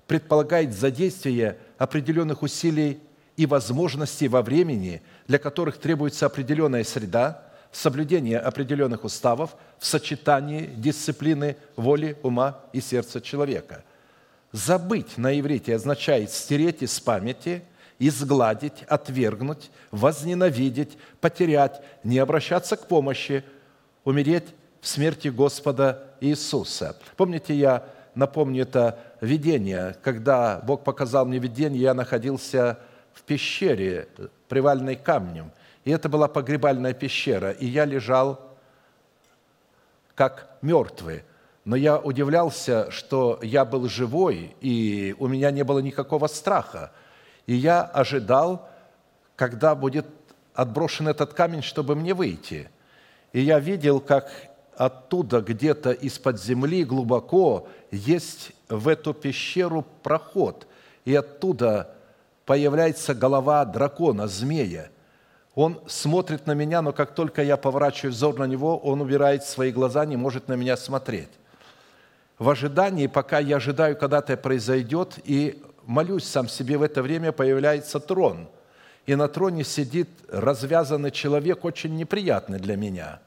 [0.07, 3.01] предполагает задействие определенных усилий
[3.37, 7.43] и возможностей во времени, для которых требуется определенная среда,
[7.73, 13.85] соблюдение определенных уставов в сочетании дисциплины воли, ума и сердца человека.
[14.57, 17.63] Забыть на иврите означает стереть из памяти,
[17.99, 23.45] изгладить, отвергнуть, возненавидеть, потерять, не обращаться к помощи,
[24.05, 24.47] умереть
[24.81, 26.97] в смерти Господа Иисуса.
[27.19, 27.85] Помните, я
[28.15, 32.79] напомню это видение, когда Бог показал мне видение, я находился
[33.13, 34.09] в пещере,
[34.49, 35.53] привальной камнем.
[35.85, 37.51] И это была погребальная пещера.
[37.51, 38.57] И я лежал
[40.15, 41.25] как мертвый.
[41.67, 46.93] Но я удивлялся, что я был живой, и у меня не было никакого страха.
[47.47, 48.69] И я ожидал,
[49.35, 50.07] когда будет
[50.55, 52.71] отброшен этот камень, чтобы мне выйти.
[53.33, 54.31] И я видел, как
[54.77, 60.69] оттуда, где-то из-под земли, глубоко, есть в эту пещеру проход.
[61.05, 61.97] И оттуда
[62.45, 64.89] появляется голова дракона, змея.
[65.57, 69.73] Он смотрит на меня, но как только я поворачиваю взор на него, он убирает свои
[69.73, 71.31] глаза, не может на меня смотреть.
[72.39, 77.33] В ожидании, пока я ожидаю, когда это произойдет, и молюсь сам себе, в это время
[77.33, 78.49] появляется трон.
[79.07, 83.21] И на троне сидит развязанный человек, очень неприятный для меня.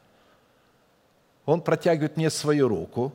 [1.46, 3.14] Он протягивает мне свою руку,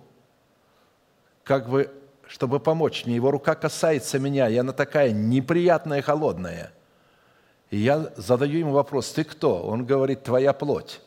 [1.44, 1.92] как бы
[2.26, 3.14] чтобы помочь мне.
[3.14, 6.72] Его рука касается меня, и она такая неприятная, холодная.
[7.70, 9.62] И я задаю ему вопрос, ты кто?
[9.62, 11.00] Он говорит, твоя плоть.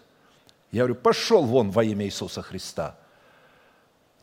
[0.72, 2.96] Я говорю, пошел вон во имя Иисуса Христа.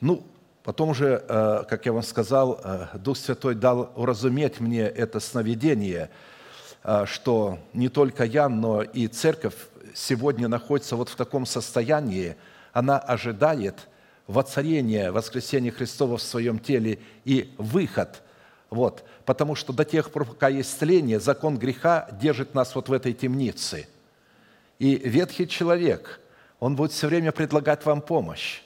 [0.00, 0.24] Ну,
[0.64, 6.10] потом уже, э, как я вам сказал, э, Дух Святой дал уразуметь мне это сновидение,
[6.82, 9.54] э, что не только я, но и церковь
[9.94, 12.34] сегодня находится вот в таком состоянии,
[12.72, 13.88] она ожидает–
[14.26, 18.22] воцарение воскресения Христова в своем теле и выход.
[18.70, 19.04] Вот.
[19.24, 23.12] Потому что до тех пор, пока есть тление, закон греха держит нас вот в этой
[23.12, 23.86] темнице.
[24.78, 26.20] И ветхий человек,
[26.58, 28.62] он будет все время предлагать вам помощь.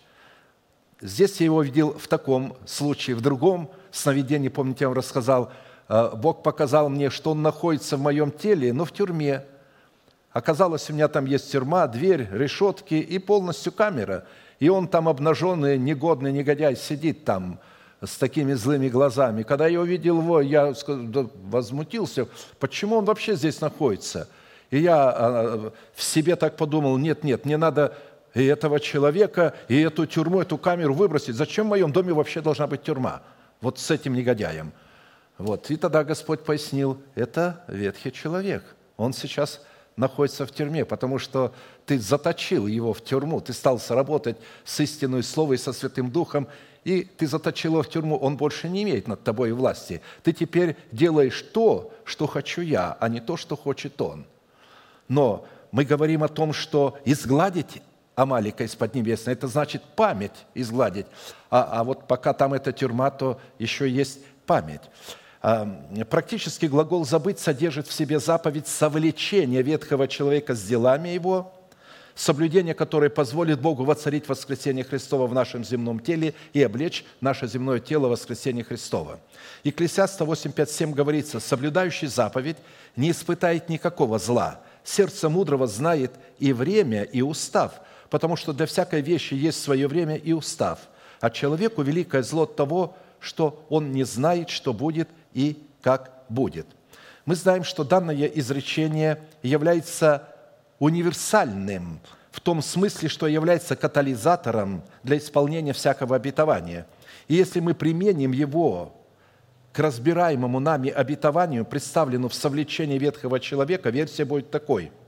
[1.01, 3.16] Здесь я его видел в таком случае.
[3.16, 5.53] В другом сновидении, помните, я вам рассказал,
[5.89, 9.45] э, Бог показал мне, что Он находится в моем теле, но в тюрьме.
[10.33, 14.25] Оказалось, у меня там есть тюрьма, дверь, решетки и полностью камера–
[14.61, 17.61] и он там обнаженный, негодный негодяй сидит там
[18.01, 19.43] с такими злыми глазами.
[19.43, 20.75] Когда я увидел его, я
[21.45, 24.29] возмутился, почему он вообще здесь находится.
[24.70, 27.97] И я а, в себе так подумал, нет, нет, мне надо
[28.35, 31.35] и этого человека, и эту тюрьму, эту камеру выбросить.
[31.35, 33.23] Зачем в моем доме вообще должна быть тюрьма?
[33.61, 34.73] Вот с этим негодяем.
[35.39, 35.71] Вот.
[35.71, 38.65] И тогда Господь пояснил, это ветхий человек.
[38.97, 39.61] Он сейчас
[39.97, 41.53] находится в тюрьме, потому что
[41.87, 46.47] ты заточил его в тюрьму, ты стал сработать с истинной словом и со Святым Духом,
[46.85, 50.01] и ты заточил его в тюрьму, он больше не имеет над тобой власти.
[50.23, 54.25] Ты теперь делаешь то, что хочу я, а не то, что хочет он.
[55.09, 57.83] Но мы говорим о том, что изгладить
[58.19, 61.07] Амалика из Поднебесной, это значит память изгладить.
[61.51, 64.81] А, а вот пока там эта тюрьма, то еще есть память.
[65.40, 65.69] А,
[66.11, 71.53] практически глагол «забыть» содержит в себе заповедь совлечения ветхого человека с делами его,
[72.16, 77.78] соблюдение которой позволит Богу воцарить воскресение Христова в нашем земном теле и облечь наше земное
[77.78, 79.20] тело в воскресение Христова.
[79.62, 82.57] Екклесиаста 8.5.7 говорится, «Соблюдающий заповедь
[82.97, 84.61] не испытает никакого зла.
[84.82, 90.16] Сердце мудрого знает и время, и устав, потому что для всякой вещи есть свое время
[90.16, 90.80] и устав.
[91.20, 96.66] А человеку великое зло от того, что он не знает, что будет и как будет.
[97.24, 100.28] Мы знаем, что данное изречение является
[100.78, 106.86] универсальным в том смысле, что является катализатором для исполнения всякого обетования.
[107.26, 108.94] И если мы применим его
[109.72, 114.93] к разбираемому нами обетованию, представленному в совлечении ветхого человека, версия будет такой–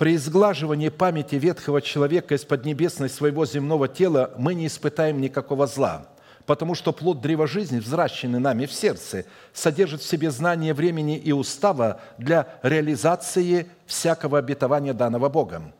[0.00, 6.06] при изглаживании памяти ветхого человека из поднебесной своего земного тела мы не испытаем никакого зла,
[6.46, 11.32] потому что плод древа жизни, взращенный нами в сердце, содержит в себе знание времени и
[11.32, 15.74] устава для реализации всякого обетования данного Богом.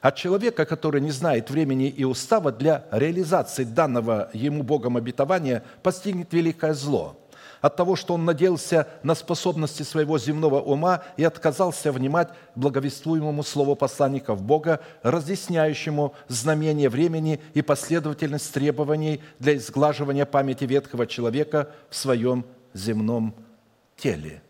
[0.00, 6.32] От человека, который не знает времени и устава для реализации данного ему Богом обетования, постигнет
[6.32, 7.16] великое зло–
[7.62, 13.76] от того, что он надеялся на способности своего земного ума и отказался внимать благовествуемому слову
[13.76, 22.44] посланников Бога, разъясняющему знамение времени и последовательность требований для изглаживания памяти ветхого человека в своем
[22.74, 23.32] земном
[23.96, 24.42] теле.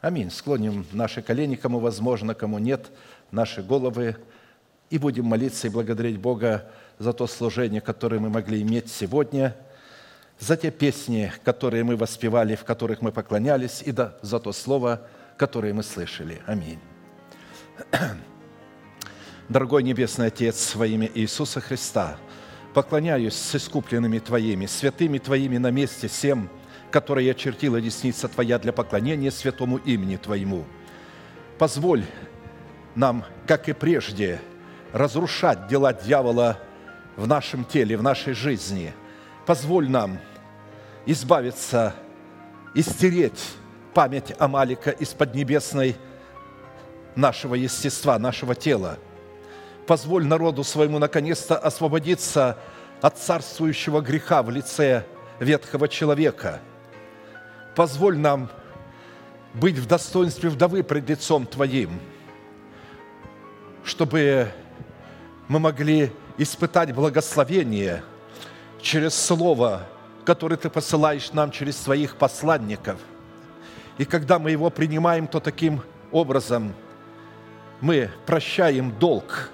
[0.00, 0.30] Аминь.
[0.30, 2.86] Склоним наши колени, кому возможно, кому нет,
[3.32, 4.16] наши головы,
[4.90, 6.70] и будем молиться и благодарить Бога
[7.00, 9.56] за то служение, которое мы могли иметь сегодня–
[10.38, 15.02] за те песни, которые мы воспевали, в которых мы поклонялись, и да, за то слово,
[15.36, 16.40] которое мы слышали.
[16.46, 16.78] Аминь.
[19.48, 22.16] Дорогой Небесный Отец, во имя Иисуса Христа,
[22.74, 26.50] поклоняюсь с искупленными Твоими, святыми Твоими на месте всем,
[26.90, 30.64] которые очертила десница Твоя для поклонения святому имени Твоему.
[31.58, 32.04] Позволь
[32.94, 34.40] нам, как и прежде,
[34.92, 36.58] разрушать дела дьявола
[37.16, 38.92] в нашем теле, в нашей жизни–
[39.46, 40.18] позволь нам
[41.06, 41.94] избавиться
[42.74, 43.54] и стереть
[43.94, 45.96] память Амалика из поднебесной
[47.14, 48.98] нашего естества, нашего тела.
[49.86, 52.58] Позволь народу своему наконец-то освободиться
[53.00, 55.04] от царствующего греха в лице
[55.38, 56.60] ветхого человека.
[57.74, 58.50] Позволь нам
[59.54, 62.00] быть в достоинстве вдовы пред лицом Твоим,
[63.84, 64.48] чтобы
[65.48, 68.02] мы могли испытать благословение–
[68.86, 69.86] через Слово,
[70.26, 72.98] которое Ты посылаешь нам через своих посланников.
[73.96, 75.80] И когда мы его принимаем, то таким
[76.12, 76.74] образом
[77.80, 79.50] мы прощаем долг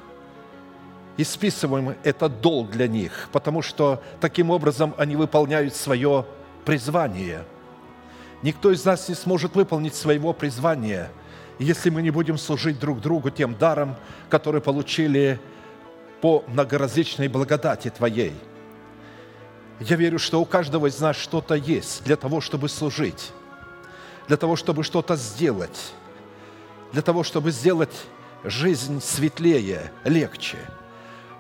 [1.17, 6.25] и списываем этот долг для них, потому что таким образом они выполняют свое
[6.65, 7.45] призвание.
[8.43, 11.11] Никто из нас не сможет выполнить своего призвания,
[11.59, 13.95] если мы не будем служить друг другу тем даром,
[14.31, 15.39] который получили
[16.21, 18.33] по многоразличной благодати Твоей–
[19.83, 23.33] я верю, что у каждого из нас что-то есть для того, чтобы служить,
[24.29, 25.93] для того, чтобы что-то сделать,
[26.93, 27.95] для того, чтобы сделать
[28.45, 30.59] жизнь светлее, легче.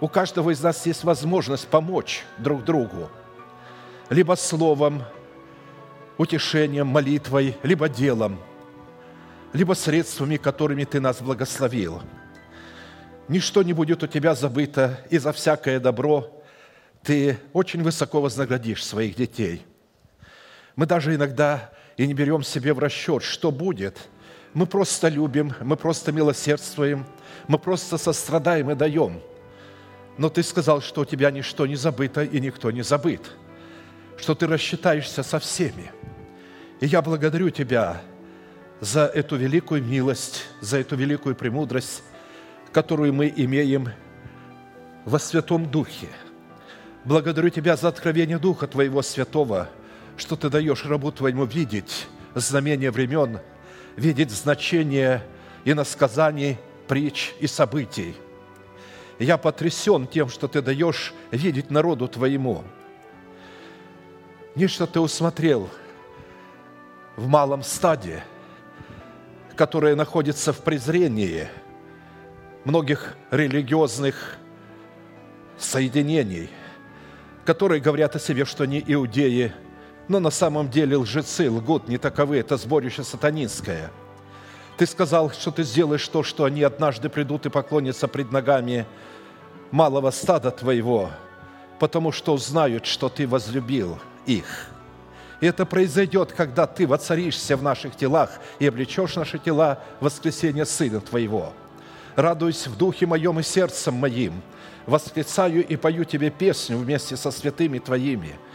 [0.01, 3.09] У каждого из нас есть возможность помочь друг другу,
[4.11, 5.05] либо словом,
[6.19, 8.41] утешением, молитвой, либо делом,
[9.53, 12.03] либо средствами, которыми Ты нас благословил.
[13.29, 16.29] Ничто не будет у Тебя забыто, и за всякое добро–
[17.03, 19.67] ты очень высоко вознаградишь своих детей.
[20.77, 24.09] Мы даже иногда и не берем себе в расчет, что будет.
[24.55, 27.07] Мы просто любим, мы просто милосердствуем,
[27.49, 29.21] мы просто сострадаем и даем.
[30.19, 33.33] Но ты сказал, что у тебя ничто не забыто и никто не забыт,
[34.19, 35.91] что ты рассчитаешься со всеми.
[36.81, 38.01] И я благодарю тебя
[38.81, 42.03] за эту великую милость, за эту великую премудрость,
[42.73, 43.89] которую мы имеем
[45.05, 46.09] во Святом Духе–
[47.05, 49.69] Благодарю Тебя за откровение Духа Твоего Святого,
[50.17, 53.41] что Ты даешь рабу Твоему видеть знамение времен,
[53.97, 55.25] видеть значение
[55.65, 58.15] и насказаний, притч и событий.
[59.19, 62.63] Я потрясен тем, что Ты даешь видеть народу Твоему.
[64.55, 65.69] Не что Ты усмотрел
[67.17, 68.23] в малом стаде,
[69.57, 71.49] которое находится в презрении
[72.65, 74.37] многих религиозных
[75.59, 76.49] соединений,
[77.45, 79.53] которые говорят о себе, что они иудеи,
[80.09, 83.91] но на самом деле лжецы, лгут, не таковы, это сборище сатанинское.
[84.77, 88.87] Ты сказал, что ты сделаешь то, что они однажды придут и поклонятся пред ногами
[89.71, 91.11] малого стада твоего,
[91.79, 94.69] потому что узнают, что ты возлюбил их.
[95.41, 101.01] И это произойдет, когда ты воцаришься в наших телах и облечешь наши тела в Сына
[101.01, 101.53] Твоего.
[102.15, 104.43] Радуюсь в духе моем и сердцем моим,
[104.87, 108.37] восклицаю и пою Тебе песню вместе со святыми Твоими–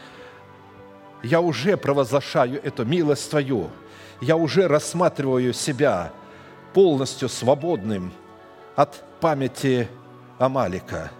[1.24, 3.70] я уже провозглашаю эту милость Твою,
[4.22, 6.12] я уже рассматриваю себя
[6.74, 8.14] полностью свободным
[8.76, 9.88] от памяти
[10.38, 11.12] Амалика.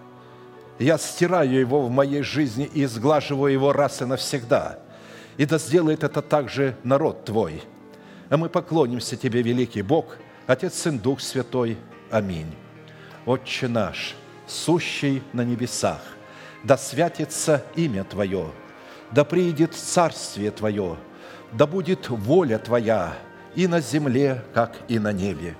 [0.80, 4.80] Я стираю его в моей жизни и изглаживаю его раз и навсегда.
[5.38, 7.64] И да сделает это также народ Твой.
[8.30, 11.78] А мы поклонимся Тебе, великий Бог, Отец, Сын, Дух Святой.
[12.12, 12.54] Аминь.
[13.26, 14.16] Отче наш,
[14.48, 16.02] сущий на небесах,
[16.64, 18.52] да святится имя Твое–
[19.12, 20.98] да приидет царствие Твое,
[21.54, 23.14] да будет воля Твоя
[23.56, 25.56] и на земле, как и на небе.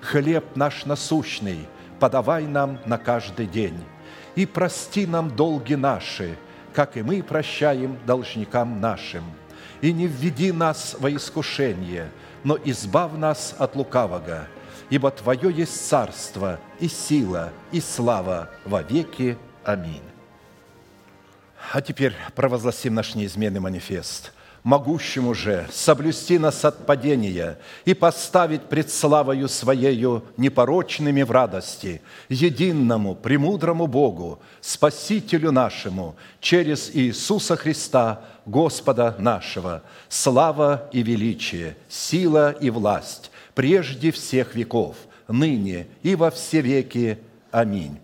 [0.00, 1.66] Хлеб наш насущный
[1.98, 3.78] подавай нам на каждый день,
[4.36, 6.36] и прости нам долги наши,
[6.72, 9.24] как и мы прощаем должникам нашим.
[9.80, 12.10] И не введи нас во искушение,
[12.44, 14.46] но избав нас от лукавого,
[14.90, 19.36] ибо Твое есть царство и сила и слава во веки.
[19.64, 20.02] Аминь.
[21.72, 24.32] А теперь провозгласим наш неизменный манифест.
[24.64, 33.14] Могущему же соблюсти нас от падения и поставить пред славою Своею непорочными в радости, единому,
[33.14, 43.30] премудрому Богу, Спасителю нашему, через Иисуса Христа, Господа нашего, слава и величие, сила и власть,
[43.58, 44.94] прежде всех веков,
[45.26, 47.18] ныне и во все веки.
[47.50, 47.98] Аминь.